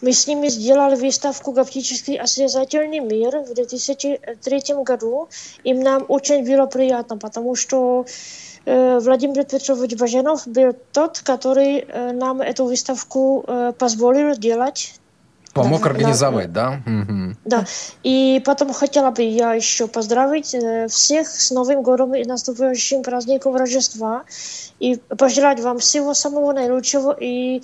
[0.00, 5.28] мы с ними сделали выставку «Гаптический осязательный мир» в 2003 году,
[5.62, 8.06] и нам очень было приятно, потому что
[8.66, 13.44] Владимир Петрович Баженов был тот, который нам эту выставку
[13.78, 14.94] позволил делать
[15.54, 16.82] Помог да, организовать, да?
[16.84, 17.34] Да.
[17.44, 17.64] да.
[18.02, 23.54] И потом хотела бы я еще поздравить э, всех с Новым годом и наступающим праздником
[23.54, 24.24] Рождества.
[24.80, 27.62] И пожелать вам всего самого наилучшего и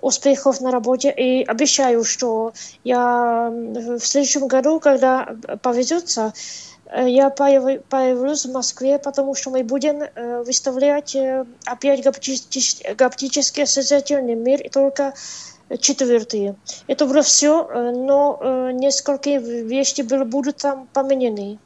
[0.00, 1.14] успехов на работе.
[1.16, 5.28] И обещаю, что я в следующем году, когда
[5.62, 6.32] повезется,
[6.86, 11.16] э, я появлюсь в Москве, потому что мы будем э, выставлять
[11.64, 15.14] опять гаптический осязательный мир, и только
[15.80, 16.56] четвертые.
[16.86, 21.58] Это было все, э, но э, несколько вещей было, будут там поменены.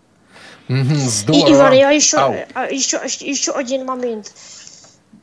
[0.69, 1.49] Здорово.
[1.49, 4.33] И, Иван, я еще, еще, еще один момент.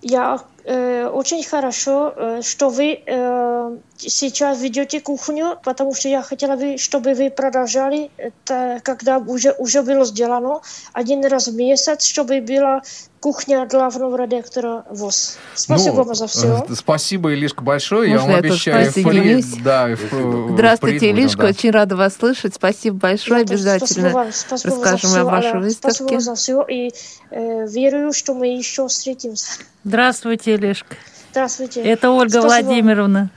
[0.02, 6.56] Я э, очень хорошо, э, что вы э, сейчас ведете кухню, потому что я хотела
[6.56, 10.62] бы, чтобы вы продолжали, это, когда уже, уже было сделано,
[10.94, 12.82] один раз в месяц, чтобы была
[13.20, 15.38] кухня главного редактора ВОЗ.
[15.54, 16.66] Спасибо ну, вам за все.
[16.68, 18.10] Э, спасибо, Илишка, большое.
[18.10, 19.44] Можно я вам обещаю впри...
[19.64, 21.48] да, в, Здравствуйте, Илишка, да.
[21.48, 22.56] очень рада вас слышать.
[22.56, 23.44] Спасибо большое.
[23.44, 25.96] Да, Обязательно спасибо вам, спасибо расскажем все, о вашей выставке.
[25.96, 26.66] Спасибо за все.
[26.68, 26.92] И
[27.32, 29.62] э, верю, что мы еще встретимся.
[29.84, 30.96] Здравствуйте, Илишка.
[31.32, 31.82] Здравствуйте.
[31.82, 32.48] Это Ольга спасибо.
[32.48, 33.30] Владимировна.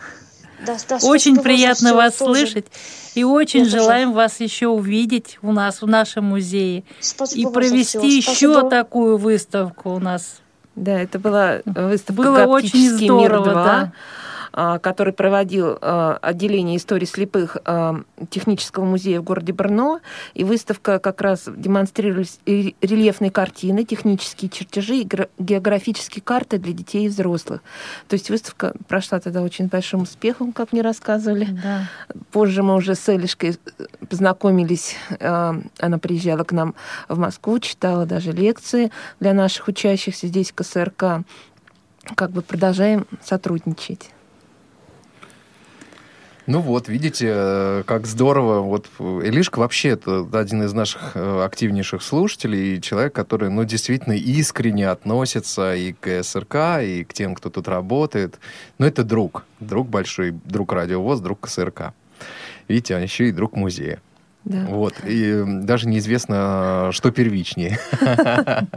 [0.64, 2.46] Да, да, очень приятно вас тоже.
[2.46, 2.66] слышать.
[3.14, 4.16] И очень Я желаем тоже.
[4.16, 6.84] вас еще увидеть у нас в нашем музее.
[7.00, 10.40] Спасибо и провести еще такую выставку у нас.
[10.74, 13.64] Да, это была выставка Было очень здорово, мир 2.
[13.64, 13.92] да.
[14.52, 17.56] А, который проводил а, отделение истории слепых
[18.30, 20.00] технического музея в городе Брно.
[20.34, 27.08] И выставка как раз демонстрировались рельефные картины, технические чертежи и географические карты для детей и
[27.08, 27.62] взрослых.
[28.08, 31.46] То есть выставка прошла тогда очень большим успехом, как мне рассказывали.
[31.62, 31.88] Да.
[32.30, 33.58] Позже мы уже с Элишкой
[34.08, 34.96] познакомились.
[35.20, 36.74] Она приезжала к нам
[37.08, 41.24] в Москву, читала даже лекции для наших учащихся здесь в КСРК.
[42.14, 44.10] Как бы продолжаем сотрудничать.
[46.52, 48.60] Ну вот, видите, э, как здорово.
[48.60, 54.12] Вот Илишка вообще это один из наших э, активнейших слушателей, и человек, который, ну, действительно
[54.12, 58.38] искренне относится и к СРК, и к тем, кто тут работает.
[58.76, 61.94] Но это друг, друг большой, друг радиовоз, друг КСРК.
[62.68, 64.02] Видите, он еще и друг музея.
[64.44, 64.66] Да.
[64.68, 64.94] Вот.
[65.04, 67.78] И даже неизвестно, что первичнее.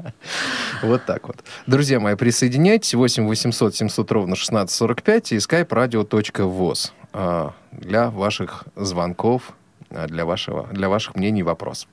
[0.81, 1.37] Вот так вот.
[1.67, 2.93] Друзья мои, присоединяйтесь.
[2.93, 9.53] 8 800 700 ровно 1645 и skype а, для ваших звонков,
[9.89, 11.87] а, для, вашего, для ваших мнений и вопросов.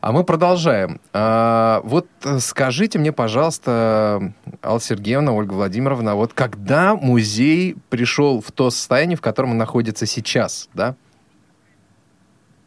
[0.00, 1.00] А мы продолжаем.
[1.12, 2.06] Вот
[2.38, 4.32] скажите мне, пожалуйста,
[4.62, 10.06] Алла Сергеевна, Ольга Владимировна, вот когда музей пришел в то состояние, в котором он находится
[10.06, 10.94] сейчас, да?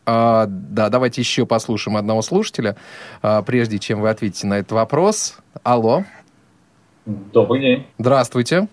[0.06, 2.76] А, да, давайте еще послушаем одного слушателя,
[3.22, 5.38] а, прежде чем вы ответите на этот вопрос.
[5.64, 6.04] Алло.
[7.06, 7.88] Добрый день.
[7.98, 8.68] Здравствуйте.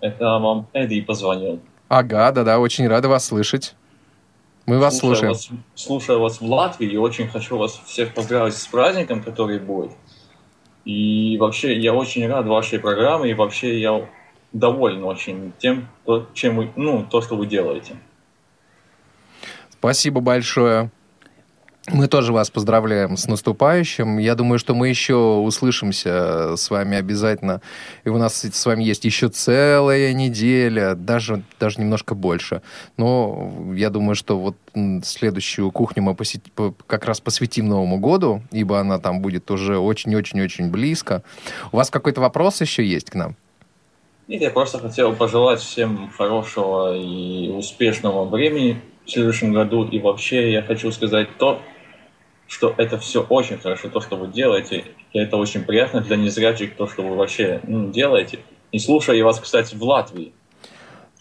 [0.00, 1.60] Это вам Эдди позвонил.
[1.88, 3.74] Ага, да-да, очень рада вас слышать.
[4.66, 5.62] Мы вас слушаю слушаем.
[5.74, 9.92] Вас, слушаю вас в Латвии и очень хочу вас всех поздравить с праздником, который будет.
[10.84, 14.08] И вообще я очень рад вашей программе и вообще я
[14.52, 17.96] доволен очень тем, то, чем вы, ну, то, что вы делаете.
[19.82, 20.92] Спасибо большое.
[21.88, 24.18] Мы тоже вас поздравляем с наступающим.
[24.18, 27.60] Я думаю, что мы еще услышимся с вами обязательно.
[28.04, 32.62] И у нас с вами есть еще целая неделя, даже, даже немножко больше.
[32.96, 34.56] Но я думаю, что вот
[35.02, 36.42] следующую кухню мы посет...
[36.86, 41.24] как раз посвятим Новому году, ибо она там будет уже очень-очень-очень близко.
[41.72, 43.34] У вас какой-то вопрос еще есть к нам?
[44.28, 49.84] Нет, я просто хотел пожелать всем хорошего и успешного времени в следующем году.
[49.84, 51.60] И вообще я хочу сказать то,
[52.46, 54.84] что это все очень хорошо, то, что вы делаете.
[55.12, 58.40] И это очень приятно для незрячих, то, что вы вообще ну, делаете.
[58.72, 60.32] И слушаю я вас, кстати, в Латвии.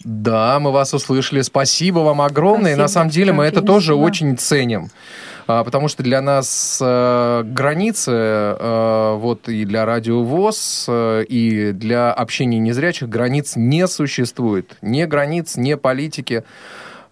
[0.03, 1.41] Да, мы вас услышали.
[1.41, 2.73] Спасибо вам огромное.
[2.73, 2.79] Спасибо.
[2.79, 4.89] И на самом деле мы это тоже очень ценим.
[5.47, 12.13] А, потому что для нас э, границы, э, вот и для радиовоз, э, и для
[12.13, 14.77] общения незрячих границ не существует.
[14.81, 16.43] Ни границ, ни политики.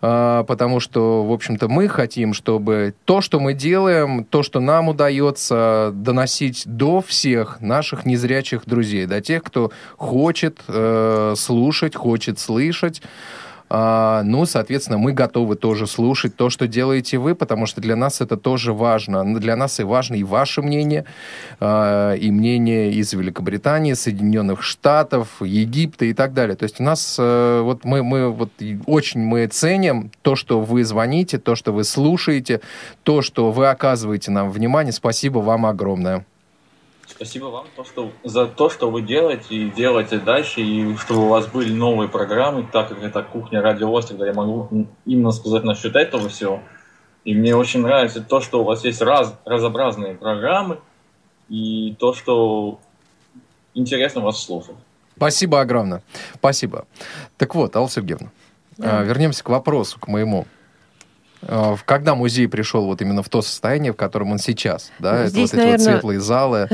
[0.02, 4.88] А, потому что, в общем-то, мы хотим, чтобы то, что мы делаем, то, что нам
[4.88, 13.02] удается доносить до всех наших незрячих друзей, до тех, кто хочет э, слушать, хочет слышать,
[13.70, 18.36] ну, соответственно, мы готовы тоже слушать то, что делаете вы, потому что для нас это
[18.36, 19.40] тоже важно.
[19.40, 21.06] Для нас и важно и ваше мнение,
[21.60, 26.56] а, и мнение из Великобритании, Соединенных Штатов, Египта и так далее.
[26.56, 28.50] То есть у нас э, вот мы, мы вот
[28.88, 32.62] очень мы ценим то, что вы звоните, то, что вы слушаете,
[33.04, 34.94] то, что вы оказываете нам внимание.
[34.94, 36.26] Спасибо вам огромное.
[37.20, 41.28] Спасибо вам то, что, за то, что вы делаете и делаете дальше, и чтобы у
[41.28, 45.98] вас были новые программы, так как это кухня радио тогда я могу именно сказать насчет
[45.98, 46.62] этого всего.
[47.26, 50.80] И мне очень нравится то, что у вас есть раз, разнообразные программы,
[51.50, 52.80] и то, что
[53.74, 54.78] интересно вас слушать.
[55.18, 56.02] Спасибо огромное.
[56.36, 56.86] Спасибо.
[57.38, 58.30] Так вот, Алла Сергеевна,
[58.78, 59.02] да.
[59.02, 60.48] вернемся к вопросу, к моему.
[61.42, 65.50] А, когда музей пришел вот именно в то состояние, в котором он сейчас, да, Здесь,
[65.50, 65.76] это вот наверное...
[65.76, 66.70] эти вот светлые залы,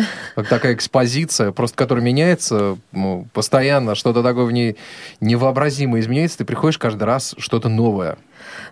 [0.50, 4.78] такая экспозиция, просто которая меняется ну, постоянно, что-то такое в ней
[5.22, 8.18] невообразимо изменяется, ты приходишь каждый раз что-то новое.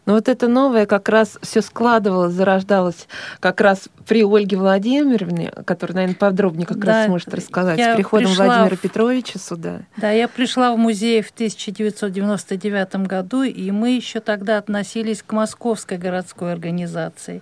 [0.06, 3.08] Но вот это новое как раз все складывалось, зарождалось
[3.40, 8.34] как раз при Ольге Владимировне, которая, наверное, подробнее как да, раз сможет рассказать, с приходом
[8.34, 8.80] Владимира в...
[8.80, 9.82] Петровича сюда.
[9.98, 15.98] Да, я пришла в музей в 1999 году, и мы еще тогда относились к Московской
[15.98, 17.42] городской организации.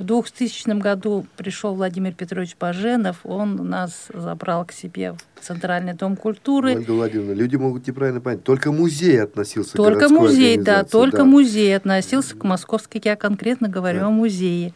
[0.00, 6.16] В 2000 году пришел Владимир Петрович Баженов, он нас забрал к себе в Центральный дом
[6.16, 6.74] культуры.
[6.74, 11.18] Ольга Владимировна, люди могут неправильно понять, только музей относился только к Только музей, да, только
[11.18, 11.24] да.
[11.26, 14.06] музей относился к московской, я конкретно говорю да.
[14.06, 14.72] о музее.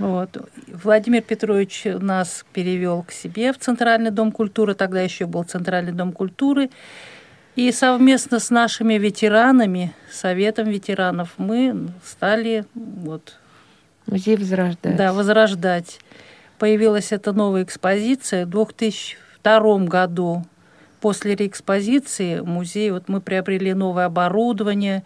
[0.00, 0.36] Вот.
[0.66, 6.10] Владимир Петрович нас перевел к себе в Центральный дом культуры, тогда еще был Центральный дом
[6.10, 6.70] культуры.
[7.54, 13.38] И совместно с нашими ветеранами, Советом ветеранов, мы стали вот,
[14.06, 14.96] Музей возрождать.
[14.96, 16.00] Да, возрождать.
[16.58, 20.44] Появилась эта новая экспозиция в 2002 году.
[21.00, 25.04] после реэкспозиции музей, вот мы приобрели новое оборудование,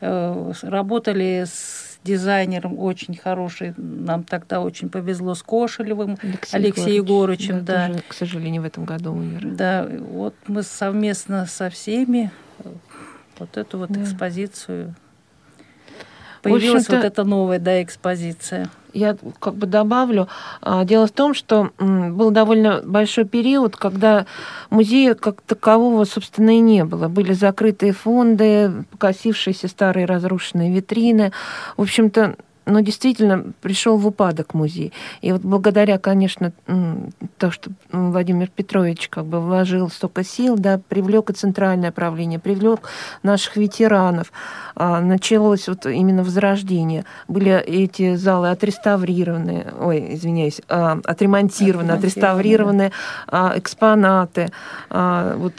[0.00, 7.64] э, работали с дизайнером очень хороший, нам тогда очень повезло с Кошелевым, Алексей, Алексей Егорычем.
[7.64, 7.86] Да, да.
[7.88, 9.40] Тоже, к сожалению, в этом году умер.
[9.44, 12.30] Да, вот мы совместно со всеми
[13.38, 14.02] вот эту вот да.
[14.02, 14.94] экспозицию
[16.42, 18.70] появилась вот эта новая да, экспозиция.
[18.94, 20.28] Я как бы добавлю.
[20.62, 24.26] А, дело в том, что был довольно большой период, когда
[24.70, 27.08] музея как такового, собственно, и не было.
[27.08, 31.32] Были закрытые фонды, покосившиеся старые разрушенные витрины.
[31.76, 32.36] В общем-то,
[32.68, 34.92] но действительно пришел в упадок музей.
[35.22, 36.52] И вот благодаря, конечно,
[37.38, 42.80] то, что Владимир Петрович как бы вложил столько сил, да, привлек и центральное правление, привлек
[43.22, 44.32] наших ветеранов,
[44.74, 47.04] а, началось вот именно возрождение.
[47.26, 52.92] Были эти залы отреставрированы, ой, извиняюсь, а, отремонтированы, отреставрированы
[53.30, 53.54] да.
[53.56, 54.50] экспонаты,
[54.90, 55.54] а, вот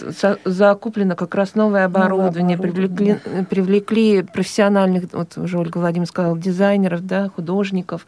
[0.45, 3.15] закуплено как раз новое оборудование, новое оборудование.
[3.15, 8.05] Привлекли, привлекли профессиональных, вот уже Ольга Владимировна сказала, дизайнеров, дизайнеров, да, художников.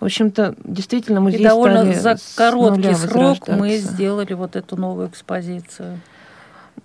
[0.00, 6.00] В общем-то, действительно, музей И довольно за короткий срок мы сделали вот эту новую экспозицию.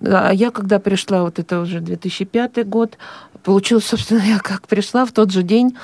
[0.01, 2.97] А я, когда пришла, вот это уже 2005 год,
[3.43, 5.75] получилось, собственно, я как пришла, в тот же день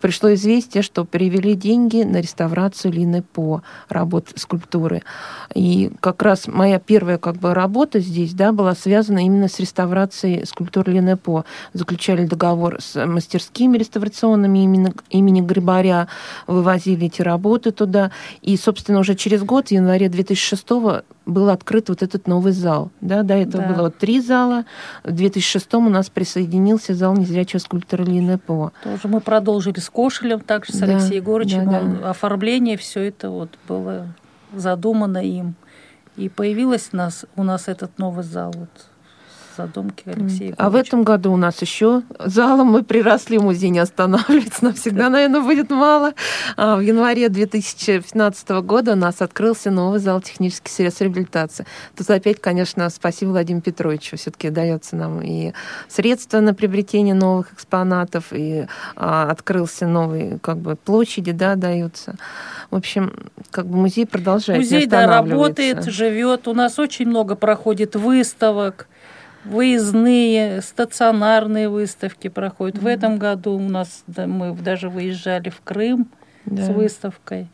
[0.00, 5.02] пришло известие, что перевели деньги на реставрацию Лины По, работ скульптуры.
[5.54, 10.46] И как раз моя первая как бы работа здесь, да, была связана именно с реставрацией
[10.46, 11.44] скульптуры Лины По.
[11.74, 16.08] Заключали договор с мастерскими реставрационными имени, имени Грибаря,
[16.46, 18.10] вывозили эти работы туда.
[18.40, 20.66] И, собственно, уже через год, в январе 2006
[21.26, 22.90] был открыт вот этот новый зал.
[23.00, 23.72] Да, до этого да.
[23.72, 24.64] было вот три зала.
[25.04, 28.72] В 2006 у нас присоединился зал незрячего скульптора Лины По.
[28.82, 31.70] Тоже мы продолжили с Кошелем, также с да, Алексеем Егоровичем.
[31.70, 32.10] Да, да.
[32.10, 34.08] Оформление, все это вот было
[34.52, 35.54] задумано им.
[36.16, 38.52] И появилась у нас, у нас этот новый зал.
[38.56, 38.89] Вот
[39.56, 44.64] задумки Алексея А в этом году у нас еще залом мы приросли, музей не останавливается
[44.64, 46.12] навсегда, наверное, будет мало.
[46.56, 51.66] А в январе 2015 года у нас открылся новый зал технических средств реабилитации.
[51.96, 54.16] Тут опять, конечно, спасибо Владимиру Петровичу.
[54.16, 55.52] Все-таки дается нам и
[55.88, 62.16] средства на приобретение новых экспонатов, и а, открылся новый, как бы, площади, да, даются.
[62.70, 63.12] В общем,
[63.50, 64.60] как бы музей продолжает.
[64.60, 66.48] Музей, да, работает, живет.
[66.48, 68.88] У нас очень много проходит выставок
[69.44, 72.76] выездные, стационарные выставки проходят.
[72.76, 72.84] Mm-hmm.
[72.84, 76.10] В этом году у нас да, мы даже выезжали в Крым
[76.44, 76.64] да.
[76.64, 77.48] с выставкой.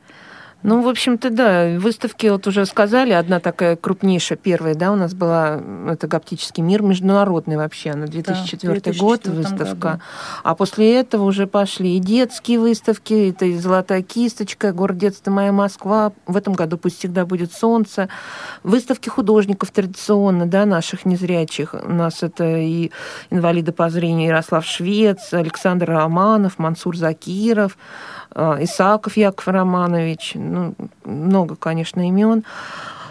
[0.62, 5.14] Ну, в общем-то, да, выставки вот уже сказали, одна такая крупнейшая, первая, да, у нас
[5.14, 9.88] была, это «Гаптический мир», международный вообще, она 2004, да, 2004 год выставка.
[9.88, 10.02] Году.
[10.42, 15.52] А после этого уже пошли и детские выставки, это и «Золотая кисточка», «Город детства моя
[15.52, 18.08] Москва», в этом году пусть всегда будет солнце,
[18.64, 22.90] выставки художников традиционно, да, наших незрячих, у нас это и
[23.30, 27.76] инвалиды по зрению Ярослав Швец, Александр Романов, Мансур Закиров,
[28.36, 30.74] Исааков Яков Романович, ну,
[31.04, 32.44] много, конечно, имен.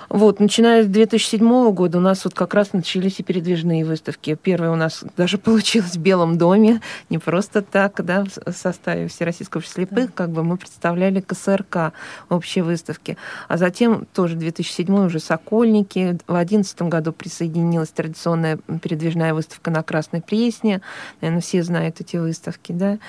[0.10, 4.38] Вот, начиная с 2007 года у нас вот как раз начались и передвижные выставки.
[4.42, 9.64] Первая у нас даже получилась в Белом доме, не просто так, да, в составе Всероссийского
[9.64, 11.94] слепых, как бы мы представляли КСРК
[12.30, 13.18] общей выставки.
[13.48, 20.22] А затем тоже 2007 уже Сокольники, в 2011 году присоединилась традиционная передвижная выставка на Красной
[20.22, 20.82] Пресне,
[21.22, 23.00] наверное, все знают эти выставки, да.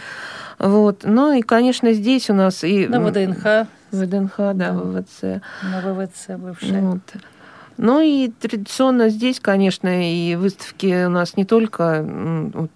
[0.58, 1.02] Вот.
[1.04, 2.86] Ну и, конечно, здесь у нас и...
[2.86, 3.68] На ВДНХ.
[3.92, 4.72] ВДНХ, да, да.
[4.72, 5.22] ВВЦ.
[5.62, 6.80] На ВВЦ бывшая.
[6.80, 7.00] Вот.
[7.78, 12.04] Ну и традиционно здесь, конечно, и выставки у нас не только
[12.54, 12.70] вот,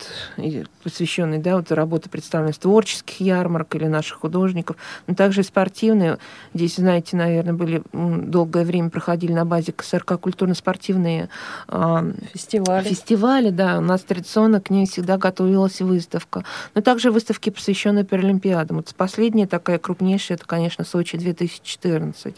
[0.82, 4.76] посвященные да, вот, работе представленных творческих ярмарок или наших художников,
[5.06, 6.18] но также и спортивные.
[6.52, 11.28] Здесь, знаете, наверное, были долгое время проходили на базе КСРК культурно-спортивные
[11.68, 12.88] э, фестивали.
[12.88, 13.50] фестивали.
[13.50, 16.44] Да, у нас традиционно к ней всегда готовилась выставка.
[16.74, 18.78] Но также выставки, посвященные Паралимпиадам.
[18.78, 22.36] Вот последняя такая крупнейшая, это, конечно, Сочи 2014.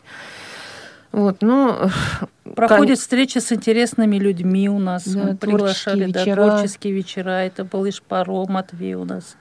[1.12, 1.90] Вот, ну,
[2.54, 2.96] Проходят кон...
[2.96, 5.06] встречи с интересными людьми у нас.
[5.06, 6.36] Да, Мы приглашали вечера.
[6.36, 7.30] да, творческие вечера.
[7.30, 9.36] Это был Ишпаро, Матвей у нас.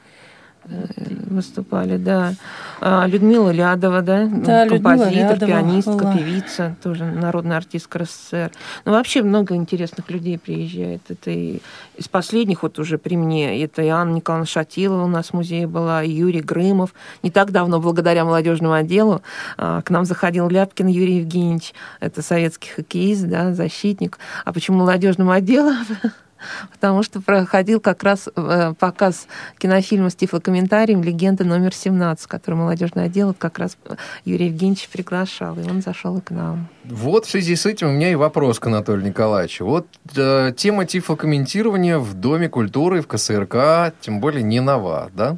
[0.63, 0.91] Вот.
[1.31, 2.33] Выступали, да.
[2.81, 6.17] А, Людмила Лядова, да, да композитор, Лядова пианистка, была.
[6.17, 8.51] певица, тоже народная артистка РСФСР.
[8.85, 11.01] Ну, вообще много интересных людей приезжает.
[11.09, 11.61] Это и
[11.97, 15.67] из последних вот уже при мне, это и Анна Николаевна Шатилова у нас в музее
[15.67, 16.93] была, и Юрий Грымов.
[17.23, 19.21] Не так давно, благодаря молодежному отделу,
[19.57, 24.19] а, к нам заходил Ляпкин Юрий Евгеньевич, это советский хоккеист, да, защитник.
[24.45, 25.71] А почему молодежному отделу?
[26.71, 29.27] потому что проходил как раз э, показ
[29.57, 33.77] кинофильма с тифлокомментарием «Легенда номер 17», который молодежный отдел как раз
[34.25, 36.67] Юрий Евгеньевич приглашал, и он зашел и к нам.
[36.85, 39.65] Вот в связи с этим у меня и вопрос к Анатолию Николаевичу.
[39.65, 45.37] Вот э, тема тифлокомментирования в Доме культуры, в КСРК, тем более не нова, да?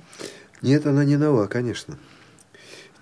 [0.62, 1.98] Нет, она не нова, конечно.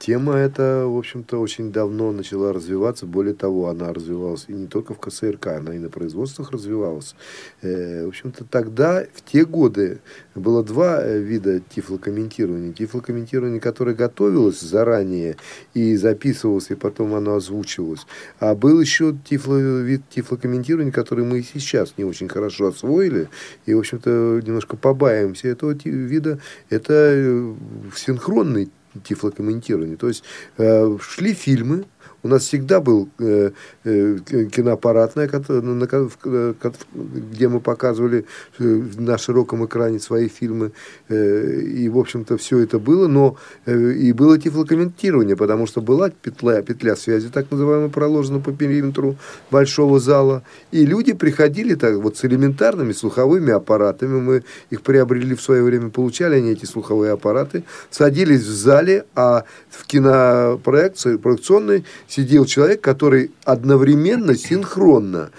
[0.02, 3.06] Тема эта, в общем-то, очень давно начала развиваться.
[3.06, 7.14] Более того, она развивалась и не только в КСРК, она и на производствах развивалась.
[7.62, 10.00] Э, в общем-то, тогда, в те годы,
[10.34, 12.74] было два э, вида тифлокомментирования.
[12.74, 15.38] Тифлокомментирование, которое готовилось заранее
[15.76, 18.08] и записывалось, и потом оно озвучивалось.
[18.40, 23.30] А был еще тифло, вид тифлокомментирования, который мы и сейчас не очень хорошо освоили.
[23.68, 26.40] И, в общем-то, немножко побаиваемся этого вида.
[26.72, 27.54] Это э,
[27.96, 28.72] синхронный
[29.04, 29.98] тифлокомментирование.
[29.98, 30.24] То есть
[30.58, 31.86] э, шли фильмы,
[32.24, 33.52] у нас всегда был э,
[33.84, 34.18] э,
[34.52, 36.54] киноаппаратная, э,
[36.94, 38.26] где мы показывали
[38.60, 38.64] э,
[38.98, 40.72] на широком экране свои фильмы.
[41.10, 43.08] И, в общем-то, все это было.
[43.08, 49.18] Но и было тифлокомментирование, потому что была петля, петля связи, так называемая, проложена по периметру
[49.50, 50.44] большого зала.
[50.72, 54.20] И люди приходили так вот с элементарными слуховыми аппаратами.
[54.20, 59.44] Мы их приобрели в свое время, получали они эти слуховые аппараты, садились в зале, а
[59.70, 65.32] в кинопроекции, проекционной сидел человек, который одновременно, синхронно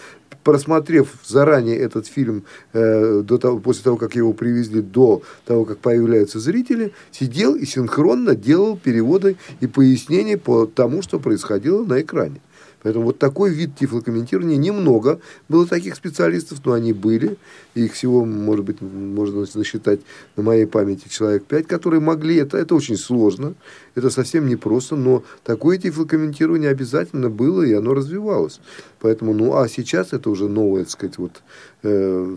[0.43, 5.79] просмотрев заранее этот фильм э, до того, после того, как его привезли, до того, как
[5.79, 12.41] появляются зрители, сидел и синхронно делал переводы и пояснения по тому, что происходило на экране.
[12.83, 15.21] Поэтому вот такой вид тифлокомментирования немного.
[15.49, 17.37] Было таких специалистов, но они были.
[17.75, 20.01] Их всего, может быть, можно насчитать
[20.37, 22.37] на моей памяти человек пять, которые могли.
[22.37, 23.55] Это, это очень сложно.
[23.95, 24.97] Это совсем непросто.
[24.97, 28.61] Но такое тифлокомментирование обязательно было, и оно развивалось.
[29.01, 31.43] Поэтому, ну, а сейчас это уже новое, так сказать, вот
[31.83, 32.37] э,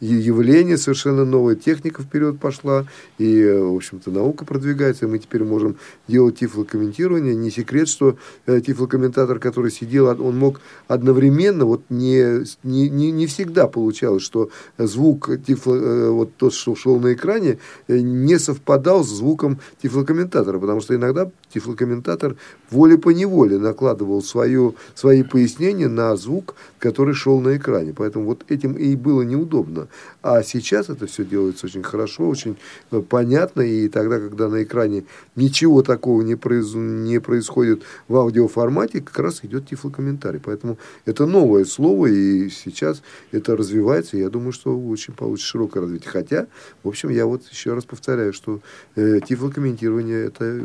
[0.00, 2.86] явление, совершенно новая техника вперед пошла,
[3.18, 5.76] и, э, в общем-то, наука продвигается, и мы теперь можем
[6.08, 7.36] делать тифлокомментирование.
[7.36, 8.16] Не секрет, что
[8.46, 14.50] э, тифлокомментатор, который сидел, он мог одновременно, вот не, не, не, не всегда получалось, что
[14.78, 20.58] звук тифло, э, вот тот, что шел на экране, э, не совпадал с звуком тифлокомментатора,
[20.58, 22.36] потому что иногда тифлокомментатор
[22.70, 27.94] волей-по-неволе накладывал свое, свои пояснения на звук, который шел на экране.
[27.96, 29.88] Поэтому вот этим и было неудобно.
[30.22, 32.56] А сейчас это все делается очень хорошо, очень
[32.90, 33.62] э, понятно.
[33.62, 35.04] И тогда, когда на экране
[35.36, 36.74] ничего такого не, произ...
[36.74, 40.40] не происходит в аудиоформате, как раз идет тифлокомментарий.
[40.40, 43.02] Поэтому это новое слово, и сейчас
[43.32, 44.16] это развивается.
[44.16, 46.10] Я думаю, что очень получится широкое развитие.
[46.10, 46.46] Хотя,
[46.82, 48.60] в общем, я вот еще раз повторяю, что
[48.96, 50.63] э, тифлокомментирование это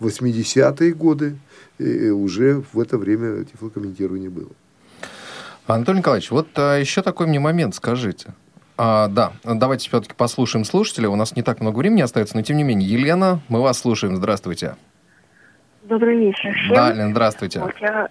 [0.00, 1.38] 80-е годы,
[1.78, 4.50] уже в это время тифлокомментирование было.
[5.74, 8.32] Анатолий Николаевич, вот а, еще такой мне момент скажите.
[8.78, 11.10] А, да, давайте все-таки послушаем слушателя.
[11.10, 12.88] У нас не так много времени остается, но тем не менее.
[12.88, 14.16] Елена, мы вас слушаем.
[14.16, 14.76] Здравствуйте.
[15.82, 16.74] Добрый вечер всем.
[16.74, 17.60] Да, Лен, здравствуйте.
[17.60, 18.08] Вот я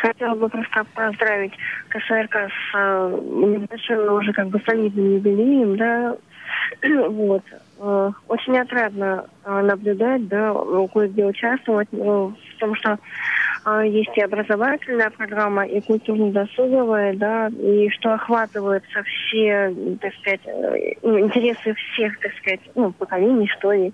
[0.00, 1.52] хотела бы просто поздравить
[1.88, 6.16] КСРК с э, небольшим, но уже как бы солидным юбилеем, да.
[7.10, 7.42] вот.
[7.84, 10.54] Э, очень отрадно э, наблюдать, да,
[10.92, 12.98] кое-где участвовать э, в том, что
[13.84, 20.40] есть и образовательная программа, и культурно-досуговая, да, и что охватываются все, так сказать,
[21.02, 23.92] ну, интересы всех, так сказать, ну, поколений, что ли.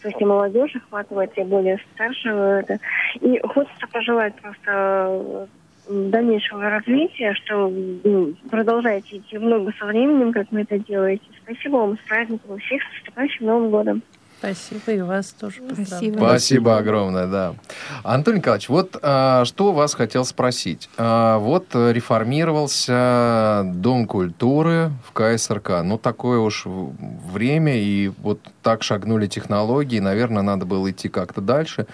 [0.00, 2.60] То есть и молодежь охватывает, и более старшего.
[2.60, 2.78] Это.
[3.20, 5.48] И хочется пожелать просто
[5.88, 11.24] дальнейшего развития, что ну, продолжайте идти много со временем, как вы это делаете.
[11.44, 14.02] Спасибо вам, с праздником всех, с наступающим Новым годом.
[14.38, 16.18] Спасибо, и вас тоже Спасибо.
[16.18, 17.54] Спасибо огромное, да.
[18.02, 20.90] Антон Николаевич, вот а, что вас хотел спросить.
[20.98, 25.82] А, вот реформировался Дом культуры в КСРК.
[25.82, 31.86] Ну, такое уж время, и вот так шагнули технологии, наверное, надо было идти как-то дальше.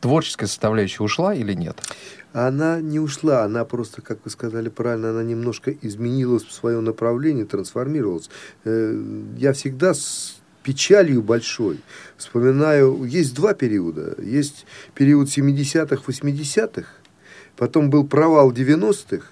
[0.00, 1.78] Творческая составляющая ушла или нет?
[2.34, 7.44] Она не ушла, она просто, как вы сказали правильно, она немножко изменилась в своем направлении,
[7.44, 8.28] трансформировалась.
[8.64, 9.00] Э,
[9.38, 11.78] я всегда с печалью большой.
[12.16, 14.16] Вспоминаю, есть два периода.
[14.20, 14.66] Есть
[14.96, 16.88] период 70-х, 80-х,
[17.56, 19.26] потом был провал 90-х,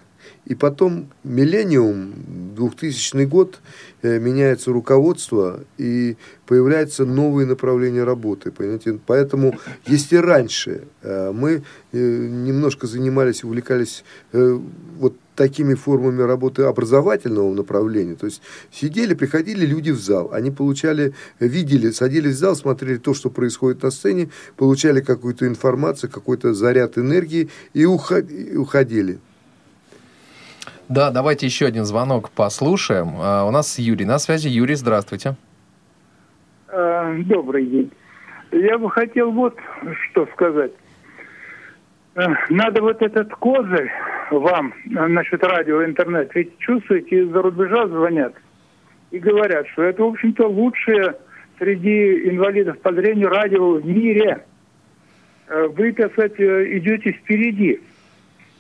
[0.45, 2.13] и потом миллениум,
[2.57, 3.61] 2000 год,
[4.03, 6.17] э, меняется руководство, и
[6.47, 8.51] появляются новые направления работы.
[8.51, 8.99] Понимаете?
[9.07, 9.55] Поэтому,
[9.87, 11.63] если раньше э, мы
[11.93, 18.17] э, немножко занимались, увлекались вот такими формами работы образовательного направления.
[18.17, 23.15] То есть сидели, приходили люди в зал, они получали, видели, садились в зал, смотрели то,
[23.15, 29.21] что происходит на сцене, получали какую-то информацию, какой-то заряд энергии и уходили.
[30.93, 33.15] Да, давайте еще один звонок послушаем.
[33.19, 34.49] А, у нас Юрий на связи.
[34.49, 35.37] Юрий, здравствуйте.
[36.69, 37.91] А, добрый день.
[38.51, 39.57] Я бы хотел вот
[40.11, 40.73] что сказать.
[42.15, 43.91] Э, надо вот этот козырь
[44.31, 46.31] вам насчет радио, интернет.
[46.35, 48.35] Ведь чувствуете, из-за рубежа звонят
[49.13, 51.17] и говорят, что это, в общем-то, лучшее
[51.59, 54.45] среди инвалидов по зрению радио в мире.
[55.49, 57.81] Э, вы, так сказать, э, идете впереди.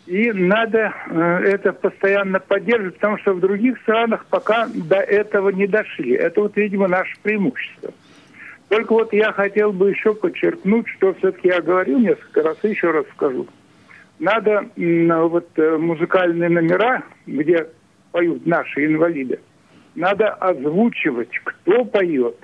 [0.07, 0.92] И надо
[1.44, 6.12] это постоянно поддерживать, потому что в других странах пока до этого не дошли.
[6.12, 7.92] Это вот, видимо, наше преимущество.
[8.68, 12.90] Только вот я хотел бы еще подчеркнуть, что все-таки я говорил несколько раз, и еще
[12.90, 13.46] раз скажу.
[14.18, 17.66] Надо вот э, музыкальные номера, где
[18.12, 19.40] поют наши инвалиды,
[19.94, 22.36] надо озвучивать, кто поет,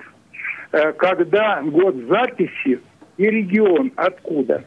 [0.71, 2.79] э, когда год записи
[3.17, 4.65] и регион откуда.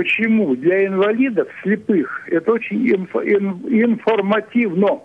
[0.00, 0.56] Почему?
[0.56, 5.00] Для инвалидов, слепых, это очень инфо- информативно.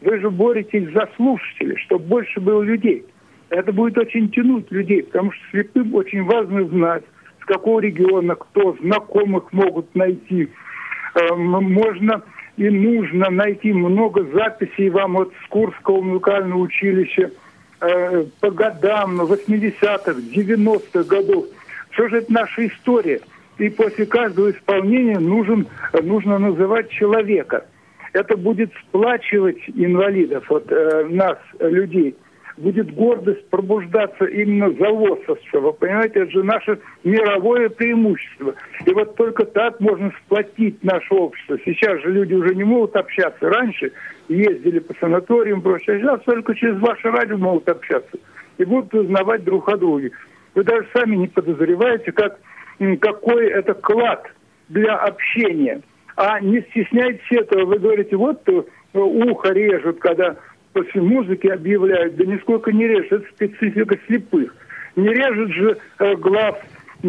[0.00, 3.04] Вы же боретесь за слушателей, чтобы больше было людей–
[3.50, 7.02] это будет очень тянуть людей, потому что слепым очень важно знать,
[7.42, 10.48] с какого региона, кто знакомых могут найти.
[11.14, 12.22] Эм, можно
[12.56, 17.32] и нужно найти много записей вам от с Курского музыкального училища
[17.80, 21.46] э, по годам 80-х, 90-х годов.
[21.90, 23.20] Все же это наша история.
[23.60, 25.66] И после каждого исполнения нужен,
[26.02, 27.66] нужно называть человека.
[28.12, 32.16] Это будет сплачивать инвалидов, вот, э, нас, людей–
[32.60, 35.60] будет гордость пробуждаться именно за лосовство.
[35.60, 38.54] Вы понимаете, это же наше мировое преимущество.
[38.84, 41.58] И вот только так можно сплотить наше общество.
[41.64, 43.48] Сейчас же люди уже не могут общаться.
[43.48, 43.92] Раньше
[44.28, 46.00] ездили по санаториям, прочее.
[46.00, 48.18] Сейчас только через ваше радио могут общаться.
[48.58, 50.10] И будут узнавать друг о друге.
[50.54, 52.38] Вы даже сами не подозреваете, как,
[53.00, 54.26] какой это клад
[54.68, 55.82] для общения.
[56.16, 57.66] А не стесняйтесь этого.
[57.66, 58.62] Вы говорите, вот э,
[58.94, 60.36] ухо режут, когда
[60.72, 64.54] после музыки объявляют, да нисколько не режет, это специфика слепых.
[64.96, 66.56] Не режет же э, глаз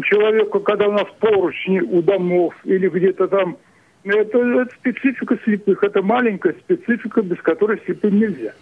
[0.04, 3.58] человеку, когда у нас поручни у домов или где-то там.
[4.04, 8.54] Это, это специфика слепых, это маленькая специфика, без которой слепым нельзя.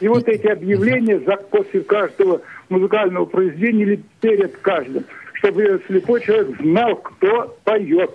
[0.00, 5.04] И вот эти объявления за, после каждого музыкального произведения или перед каждым,
[5.46, 8.10] чтобы слепой человек знал, кто поет.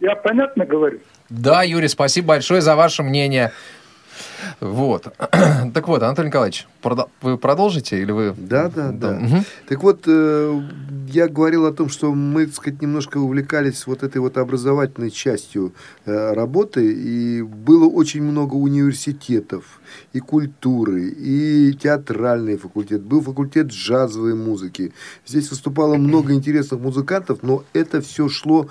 [0.00, 0.98] Я понятно говорю?
[1.28, 3.52] Да, Юрий, спасибо большое за ваше мнение.
[4.60, 5.14] Вот.
[5.74, 6.66] так вот, Анатолий Николаевич,
[7.22, 8.34] вы продолжите или вы...
[8.36, 9.12] Да, да, да.
[9.12, 9.26] да.
[9.26, 9.44] Угу.
[9.68, 10.62] Так вот, э,
[11.08, 15.72] я говорил о том, что мы, так сказать, немножко увлекались вот этой вот образовательной частью
[16.04, 19.80] э, работы, и было очень много университетов,
[20.12, 24.92] и культуры, и театральный факультет, был факультет джазовой музыки.
[25.26, 28.68] Здесь выступало много интересных музыкантов, но это все шло,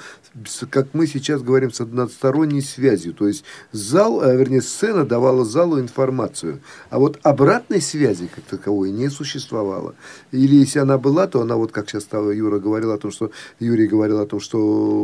[0.70, 3.14] как мы сейчас говорим, с односторонней связью.
[3.14, 8.92] То есть зал, э, вернее, сцена давала залу информацию, а вот обратной связи как таковой
[8.92, 9.96] не существовало.
[10.34, 13.88] Или если она была, то она вот, как сейчас Юра говорил о том, что Юрий
[13.88, 14.58] говорил о том, что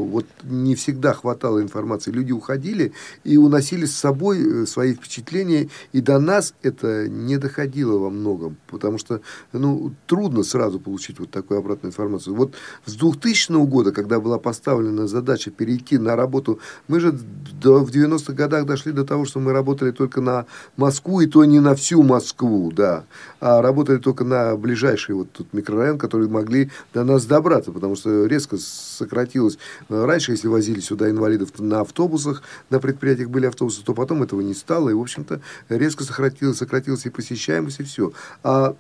[0.03, 2.11] вот не всегда хватало информации.
[2.11, 2.91] Люди уходили
[3.23, 8.57] и уносили с собой э, свои впечатления, и до нас это не доходило во многом,
[8.67, 9.21] потому что
[9.53, 12.35] ну, трудно сразу получить вот такую обратную информацию.
[12.35, 18.33] Вот с 2000 года, когда была поставлена задача перейти на работу, мы же в 90-х
[18.33, 20.40] годах дошли до того, что мы работали только на
[20.77, 23.05] Москву, и то не на всю Москву, да,
[23.39, 28.25] а работали только на ближайший вот тут микрорайон, который могли до нас добраться, потому что
[28.25, 29.57] резко сократилось.
[29.89, 34.53] Раньше, если возили сюда инвалидов на автобусах, на предприятиях были автобусы, то потом этого не
[34.53, 38.11] стало, и, в общем-то, резко сократилось, сократилась и посещаемость, и все.
[38.43, 38.75] А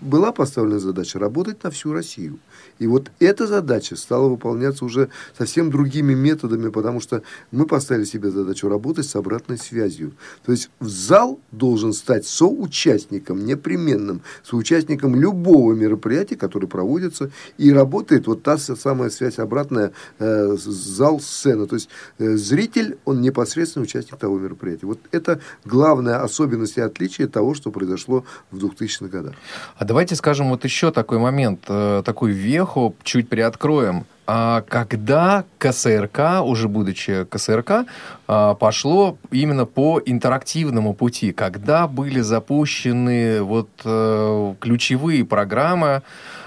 [0.00, 2.38] была поставлена задача работать на всю Россию.
[2.78, 7.22] И вот эта задача стала выполняться уже совсем другими методами, потому что
[7.52, 10.12] мы поставили себе задачу работать с обратной связью.
[10.44, 18.26] То есть в зал должен стать соучастником, непременным, соучастником любого мероприятия, которое проводится, и работает
[18.26, 21.66] вот та самая связь обратная, э, зал-сцена.
[21.66, 24.86] То есть э, зритель, он непосредственно участник того мероприятия.
[24.86, 29.34] Вот это главная особенность и отличие того, что произошло в 2000-х годах.
[29.76, 34.06] А давайте скажем вот еще такой момент, э, такой веху чуть приоткроем.
[34.26, 37.84] А когда КСРК, уже будучи КСРК,
[38.26, 46.02] а, пошло именно по интерактивному пути, когда были запущены вот э, ключевые программы,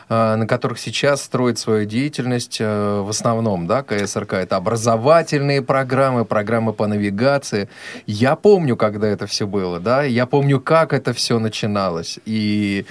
[0.10, 4.34] на которых сейчас строит свою деятельность в основном, да, КСРК.
[4.34, 7.70] Это образовательные программы, программы по навигации.
[8.06, 12.20] Я помню, когда это все было, да, я помню, как это все начиналось.
[12.26, 12.86] И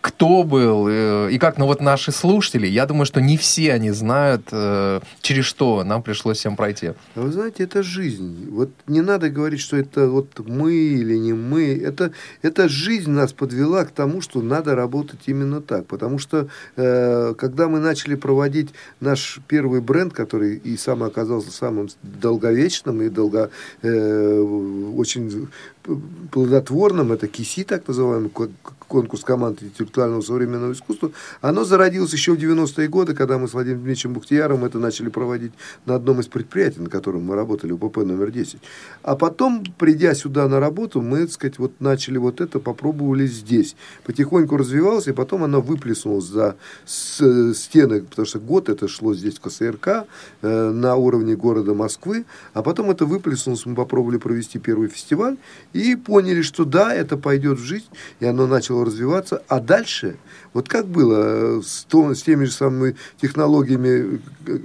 [0.00, 4.48] кто был, и как, ну вот наши слушатели, я думаю, что не все они знают,
[5.20, 6.92] через что нам пришлось всем пройти.
[7.14, 8.48] А вы знаете, это жизнь.
[8.50, 11.74] Вот не надо говорить, что это вот мы или не мы.
[11.76, 15.86] Это, это жизнь нас подвела к тому, что надо работать именно так.
[15.86, 16.35] Потому что,
[16.76, 18.70] э, когда мы начали проводить
[19.00, 23.50] наш первый бренд, который и сам оказался самым долговечным и долго,
[23.82, 24.40] э,
[24.96, 25.48] очень
[26.30, 28.30] плодотворным, это КИСИ, так называемый
[28.88, 31.10] конкурс команд интеллектуального современного искусства,
[31.40, 35.52] оно зародилось еще в 90-е годы, когда мы с Владимиром Дмитриевичем Бухтияром это начали проводить
[35.86, 38.60] на одном из предприятий, на котором мы работали, УПП номер 10.
[39.02, 43.76] А потом, придя сюда на работу, мы, так сказать, вот начали вот это, попробовали здесь.
[44.04, 46.56] Потихоньку развивалось, и потом оно выплеснулось за
[46.86, 50.06] стены, потому что год это шло здесь в КСРК,
[50.42, 52.24] э, на уровне города Москвы,
[52.54, 55.36] а потом это выплеснулось, мы попробовали провести первый фестиваль,
[55.76, 57.86] и поняли, что да, это пойдет в жизнь,
[58.20, 59.42] и оно начало развиваться.
[59.46, 60.16] А дальше,
[60.54, 64.58] вот как было с, то, с теми же самыми технологиями э,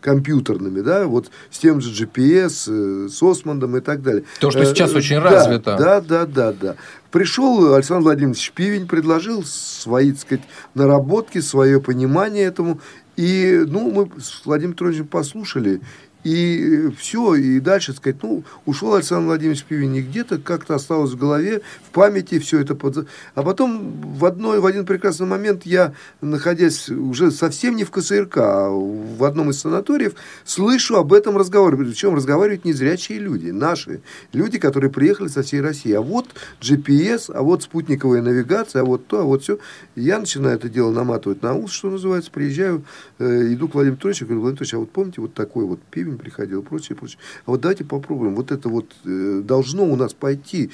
[0.00, 4.24] компьютерными, да, вот с тем же GPS, э, с Осмондом и так далее.
[4.40, 5.76] То, что сейчас э, очень развито.
[5.78, 6.76] Да, да, да, да.
[7.10, 10.44] Пришел Александр Владимирович Пивень, предложил свои, так сказать,
[10.74, 12.80] наработки, свое понимание этому.
[13.16, 15.80] И, ну, мы с Владимиром Петровичем послушали,
[16.24, 21.60] и все, и дальше сказать, ну, ушел Александр Владимирович Пивень, где-то как-то осталось в голове,
[21.86, 22.74] в памяти все это.
[22.74, 23.06] Под...
[23.34, 28.38] А потом в, одной, в один прекрасный момент я, находясь уже совсем не в КСРК,
[28.38, 30.14] а в одном из санаториев,
[30.44, 31.76] слышу об этом разговор.
[31.76, 34.00] Причем разговаривают незрячие люди, наши
[34.32, 35.92] люди, которые приехали со всей России.
[35.92, 36.26] А вот
[36.60, 39.58] GPS, а вот спутниковая навигация, а вот то, а вот все.
[39.94, 42.84] Я начинаю это дело наматывать на ус, что называется, приезжаю,
[43.18, 46.13] э, иду к Владимиру Петровичу, говорю, Владимир Петрович, а вот помните вот такой вот пивень,
[46.14, 47.18] Путин приходил прочее, прочее.
[47.46, 48.34] А вот давайте попробуем.
[48.34, 50.70] Вот это вот э, должно у нас пойти.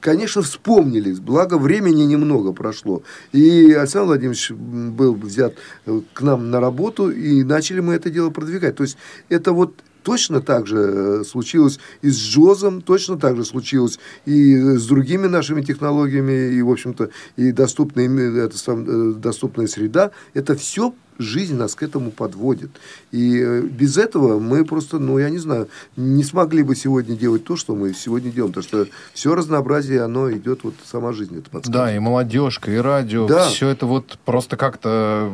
[0.00, 3.02] Конечно, вспомнили, благо времени немного прошло.
[3.32, 5.54] И Александр Владимирович был взят
[5.86, 8.76] э, к нам на работу, и начали мы это дело продвигать.
[8.76, 8.96] То есть
[9.28, 9.74] это вот
[10.06, 15.26] Точно так же э, случилось и с Джозом, точно так же случилось и с другими
[15.26, 18.06] нашими технологиями, и, в общем-то, и доступная,
[18.44, 20.12] это, э, доступная среда.
[20.32, 22.70] Это все жизнь нас к этому подводит.
[23.10, 27.42] И э, без этого мы просто, ну, я не знаю, не смогли бы сегодня делать
[27.42, 28.52] то, что мы сегодня делаем.
[28.52, 31.90] Потому что все разнообразие, оно идет, вот сама жизнь это подсказывает.
[31.90, 33.48] Да, и молодежка, и радио, да.
[33.48, 35.32] все это вот просто как-то,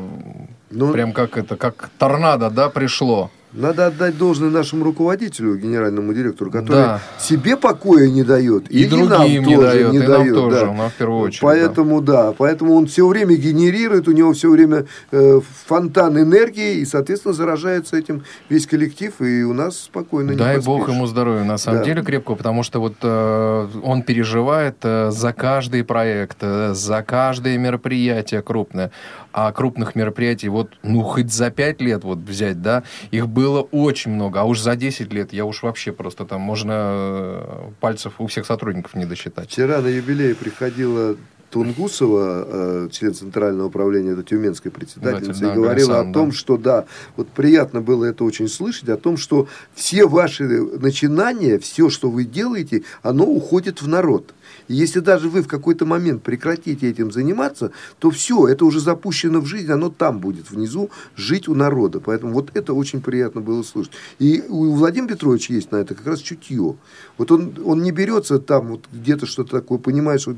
[0.71, 3.31] ну, прям как это, как торнадо, да, пришло.
[3.53, 7.01] Надо отдать должное нашему руководителю, генеральному директору, который да.
[7.19, 8.71] себе покоя не дает.
[8.71, 9.93] И, и другим нам не тоже дает.
[9.93, 10.73] Не и дает, нам тоже, да.
[10.73, 11.43] но в первую очередь.
[11.43, 12.13] Поэтому, да.
[12.13, 17.35] да, поэтому он все время генерирует, у него все время э, фонтан энергии, и, соответственно,
[17.35, 21.81] заражается этим весь коллектив, и у нас спокойно Дай не Бог ему здоровья, на самом
[21.81, 21.85] да.
[21.85, 27.59] деле, крепкого, потому что вот э, он переживает э, за каждый проект, э, за каждое
[27.59, 28.91] мероприятие крупное.
[29.33, 34.13] А крупных мероприятий, вот, ну, хоть за пять лет вот взять, да, их было очень
[34.13, 38.27] много, а уж за 10 лет я уж вообще просто там можно э, пальцев у
[38.27, 39.51] всех сотрудников не досчитать.
[39.51, 41.17] Вчера на юбилей приходила
[41.53, 46.37] Тунгусова, э, член Центрального управления, это Тюменской председательница, да, и говорила о том, да.
[46.37, 51.91] что да, вот приятно было это очень слышать, о том, что все ваши начинания, все,
[51.91, 54.35] что вы делаете, оно уходит в народ.
[54.69, 59.47] Если даже вы в какой-то момент прекратите этим заниматься, то все, это уже запущено в
[59.47, 62.01] жизнь, оно там будет внизу жить у народа.
[62.01, 63.93] Поэтому вот это очень приятно было слышать.
[64.19, 66.77] И у Владимира Петровича есть на это как раз чутье.
[67.19, 70.37] Вот он, он не берется там вот где-то что-то такое, понимаешь, вот,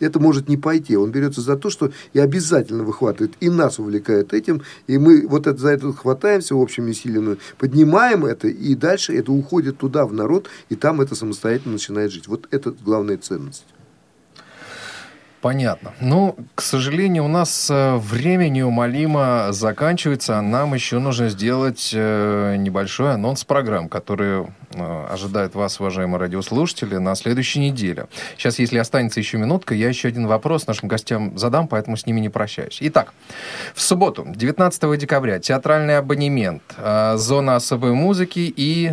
[0.00, 0.96] это может не пойти.
[0.96, 5.46] Он берется за то, что и обязательно выхватывает, и нас увлекает этим, и мы вот
[5.46, 10.48] это, за это хватаемся общими силами, поднимаем это, и дальше это уходит туда, в народ,
[10.68, 12.28] и там это самостоятельно начинает жить.
[12.28, 13.64] Вот это главная цель victims
[15.40, 15.92] Понятно.
[16.00, 23.14] Ну, к сожалению, у нас э, время неумолимо заканчивается, нам еще нужно сделать э, небольшой
[23.14, 28.08] анонс программ, которые э, ожидают вас, уважаемые радиослушатели, на следующей неделе.
[28.36, 32.18] Сейчас, если останется еще минутка, я еще один вопрос нашим гостям задам, поэтому с ними
[32.18, 32.78] не прощаюсь.
[32.80, 33.12] Итак,
[33.74, 36.62] в субботу, 19 декабря, театральный абонемент,
[37.14, 38.92] зона особой музыки и...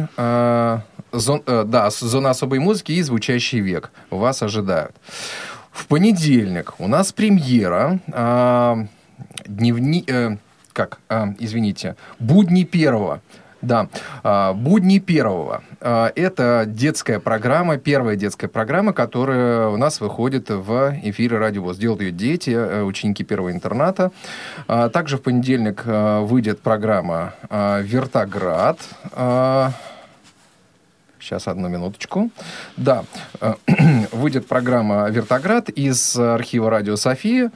[1.11, 4.97] Зон, да, зона особой музыки и звучащий век вас ожидают.
[5.75, 7.99] В понедельник у нас премьера.
[8.07, 8.75] Э,
[9.45, 10.05] дневни...
[10.07, 10.37] Э,
[10.71, 10.99] как?
[11.09, 11.97] Э, извините.
[12.17, 13.21] Будни первого.
[13.61, 13.87] Да.
[14.23, 15.63] А, «Будни первого».
[15.79, 21.77] Это детская программа, первая детская программа, которая у нас выходит в эфире «Радио ВОЗ».
[21.77, 24.11] Делают ее дети, э, ученики первого интерната.
[24.67, 28.77] Также в понедельник э, выйдет программа «Вертоград».
[31.25, 32.29] Сейчас, одну минуточку.
[32.77, 33.03] Да,
[33.41, 33.55] э,
[34.11, 37.51] выйдет программа «Вертоград» из архива «Радио София».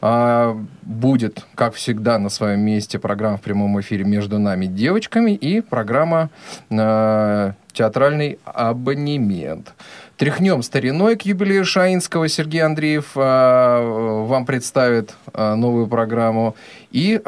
[0.00, 5.60] А, будет, как всегда, на своем месте программа в прямом эфире «Между нами девочками» и
[5.60, 6.30] программа
[6.70, 9.74] э, «Театральный абонемент».
[10.16, 12.26] Тряхнем стариной к юбилею Шаинского.
[12.26, 16.56] Сергей Андреев э, вам представит новую программу.
[16.90, 17.20] И,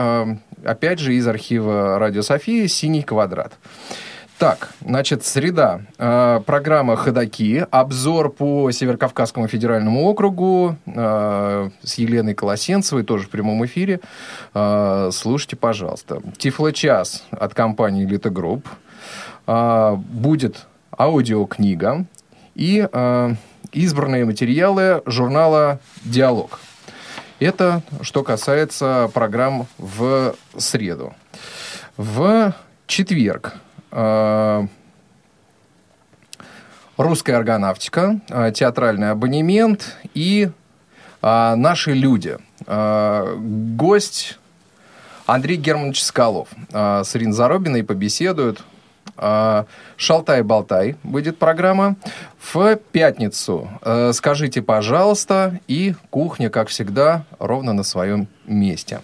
[0.65, 3.53] опять же, из архива «Радио София» «Синий квадрат».
[4.43, 5.83] Так, значит, среда.
[5.99, 7.65] Э, программа «Ходоки».
[7.71, 14.01] Обзор по Северокавказскому федеральному округу э, с Еленой Колосенцевой, тоже в прямом эфире.
[14.53, 16.21] Э, слушайте, пожалуйста.
[16.39, 18.67] Тифло-час от компании «Элита Групп».
[19.47, 20.67] Э, будет
[20.99, 22.07] аудиокнига
[22.57, 23.35] и э,
[23.71, 26.59] избранные материалы журнала «Диалог».
[27.39, 31.15] Это что касается программ в среду.
[31.97, 32.53] В
[32.89, 33.55] четверг
[36.97, 40.51] русская органавтика, э, театральный абонемент и
[41.21, 42.39] э, наши люди.
[42.65, 44.39] Гость
[45.27, 48.63] Андрей Германович Скалов с Ириной Заробиной побеседуют.
[49.17, 51.97] «Шалтай-болтай» будет программа.
[52.39, 53.69] В пятницу
[54.13, 59.01] «Скажите, пожалуйста» и «Кухня», как всегда, ровно на своем месте.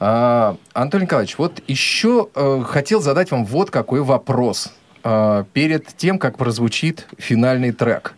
[0.00, 4.72] А, Антон Николаевич, вот еще э, хотел задать вам вот какой вопрос
[5.02, 8.14] э, перед тем, как прозвучит финальный трек.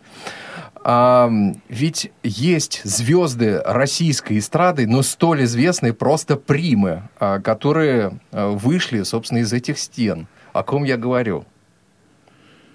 [0.83, 1.29] А,
[1.69, 9.39] ведь есть звезды российской эстрады, но столь известные просто примы, а, которые а, вышли, собственно,
[9.39, 10.27] из этих стен.
[10.53, 11.45] О ком я говорю?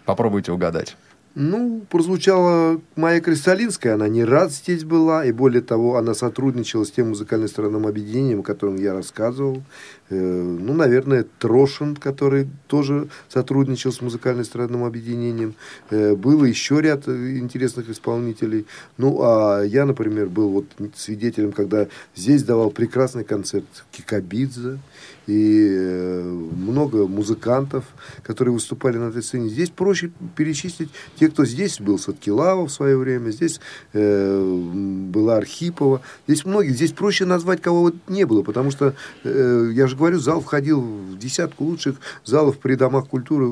[0.05, 0.97] Попробуйте угадать.
[1.39, 6.91] Ну, прозвучала Майя Кристалинская, она не раз здесь была, и более того, она сотрудничала с
[6.91, 9.63] тем музыкально-странным объединением, о котором я рассказывал.
[10.09, 15.55] Э, ну, наверное, Трошин, который тоже сотрудничал с музыкально-странным объединением.
[15.91, 18.67] Э, было еще ряд интересных исполнителей.
[18.99, 24.79] Ну, а я, например, был вот свидетелем, когда здесь давал прекрасный концерт Кикабидзе
[25.27, 27.85] и э, много музыкантов,
[28.23, 29.49] которые выступали на этой сцене.
[29.49, 33.61] Здесь проще перечислить те, кто здесь был, Садкилава в свое время, здесь
[33.93, 38.95] э, была Архипова, здесь многие, здесь проще назвать кого вот не было, потому что,
[39.25, 43.47] э, я же говорю, зал входил в десятку лучших залов при домах культуры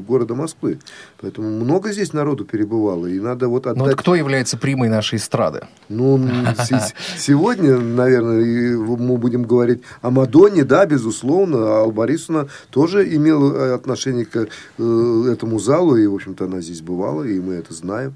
[0.00, 0.78] города Москвы.
[1.20, 3.78] Поэтому много здесь народу перебывало, и надо вот отдать...
[3.78, 5.66] Но вот кто является примой нашей эстрады?
[5.88, 6.20] Ну,
[7.16, 11.82] сегодня, наверное, мы будем говорить о Мадонне, да, безусловно.
[11.82, 16.80] А Борисовна тоже имела э, отношение к э, этому залу, и, в общем-то, она здесь
[16.80, 18.14] бывала, и мы это знаем.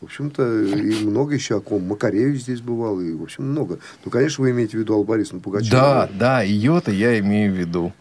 [0.00, 1.86] В общем-то, и много еще о ком.
[1.86, 3.78] Макаревич здесь бывал, и, в общем, много.
[4.04, 5.70] Ну, конечно, вы имеете в виду Аллу Борисовну Пугачеву.
[5.70, 7.92] Да, да, ее-то я имею в виду.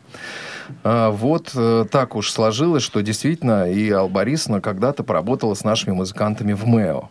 [0.83, 5.93] А, вот э, так уж сложилось, что действительно и Алла Борисовна когда-то поработала с нашими
[5.93, 7.09] музыкантами в МЭО.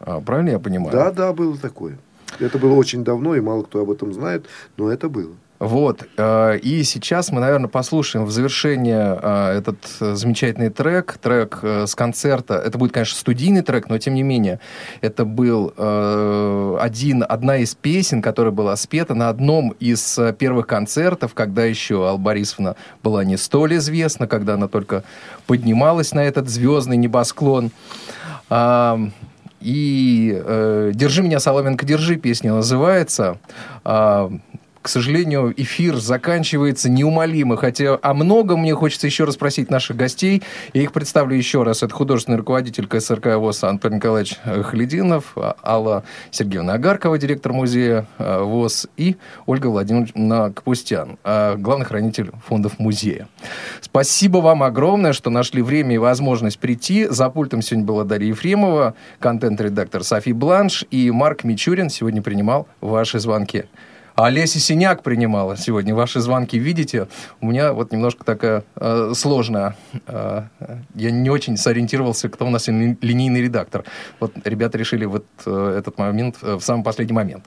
[0.00, 0.92] А, правильно я понимаю?
[0.92, 1.98] Да, да, было такое.
[2.38, 5.34] Это было очень давно, и мало кто об этом знает, но это было.
[5.62, 6.08] Вот.
[6.16, 11.94] Э, и сейчас мы, наверное, послушаем в завершение э, этот замечательный трек, трек э, с
[11.94, 12.54] концерта.
[12.54, 14.58] Это будет, конечно, студийный трек, но тем не менее,
[15.02, 15.72] это был
[16.80, 22.16] один, одна из песен, которая была спета на одном из первых концертов, когда еще Алла
[22.16, 25.04] Борисовна была не столь известна, когда она только
[25.46, 27.70] поднималась на этот звездный небосклон.
[29.60, 30.42] И
[30.94, 33.38] «Держи меня, Соломенко, держи» песня называется
[34.82, 40.42] к сожалению, эфир заканчивается неумолимо, хотя о многом мне хочется еще раз спросить наших гостей.
[40.74, 41.84] Я их представлю еще раз.
[41.84, 46.02] Это художественный руководитель КСРК ВОЗ Антон Николаевич Халидинов, Алла
[46.32, 49.16] Сергеевна Агаркова, директор музея э, ВОЗ, и
[49.46, 53.28] Ольга Владимировна Капустян, э, главный хранитель фондов музея.
[53.80, 57.06] Спасибо вам огромное, что нашли время и возможность прийти.
[57.06, 63.20] За пультом сегодня была Дарья Ефремова, контент-редактор Софи Бланш и Марк Мичурин сегодня принимал ваши
[63.20, 63.64] звонки.
[64.14, 66.58] А Олеся Синяк принимала сегодня ваши звонки.
[66.58, 67.08] Видите,
[67.40, 69.76] у меня вот немножко такая э, сложная.
[70.06, 70.44] Э,
[70.94, 73.84] я не очень сориентировался, кто у нас линейный редактор.
[74.20, 77.44] Вот ребята решили вот э, этот момент э, в самый последний момент.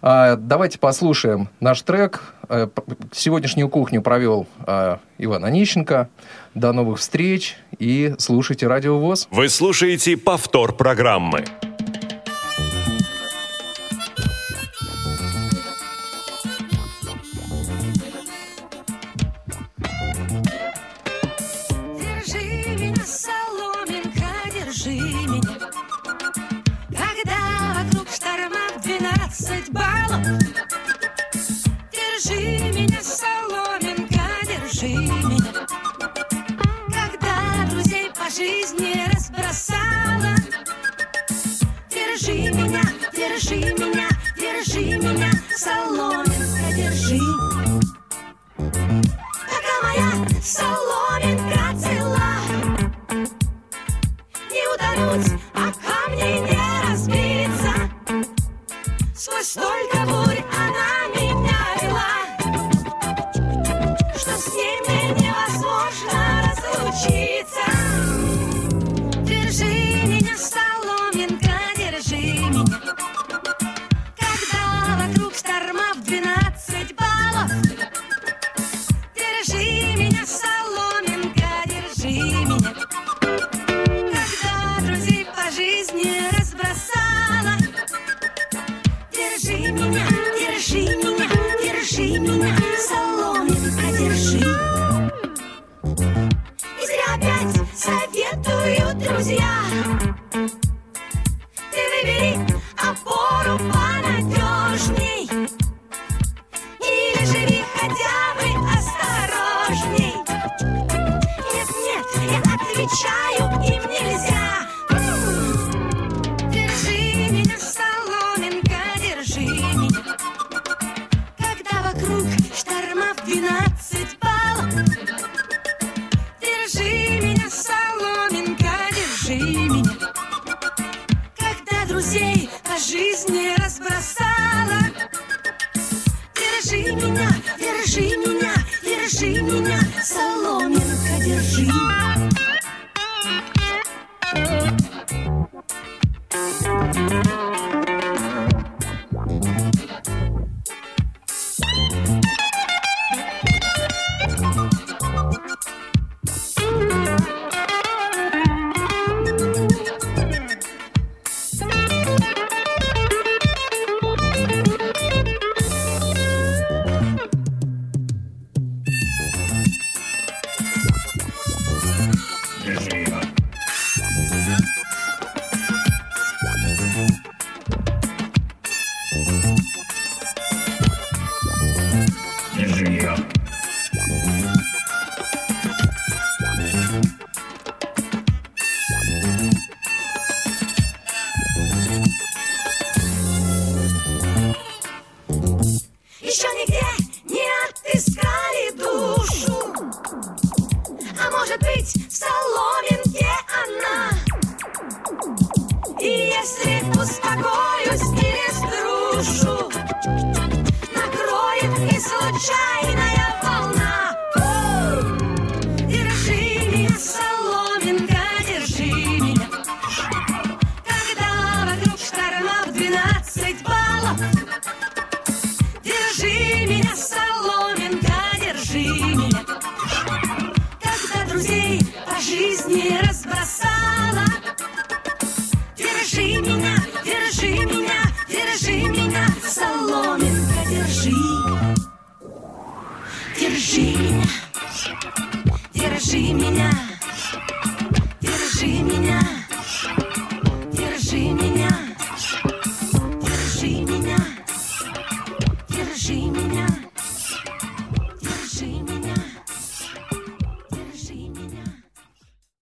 [0.00, 2.22] А, давайте послушаем наш трек.
[2.48, 2.68] Э,
[3.12, 6.08] сегодняшнюю кухню провел а, Иван Онищенко.
[6.54, 9.28] До новых встреч и слушайте Радио ВОЗ.
[9.30, 11.44] Вы слушаете повтор программы.
[29.28, 30.22] 20 баллов.
[31.92, 35.66] Держи меня, соломинка, держи меня.
[36.88, 40.34] Когда друзей по жизни разбросала,
[41.90, 46.07] держи меня, держи меня, держи меня, соломинка.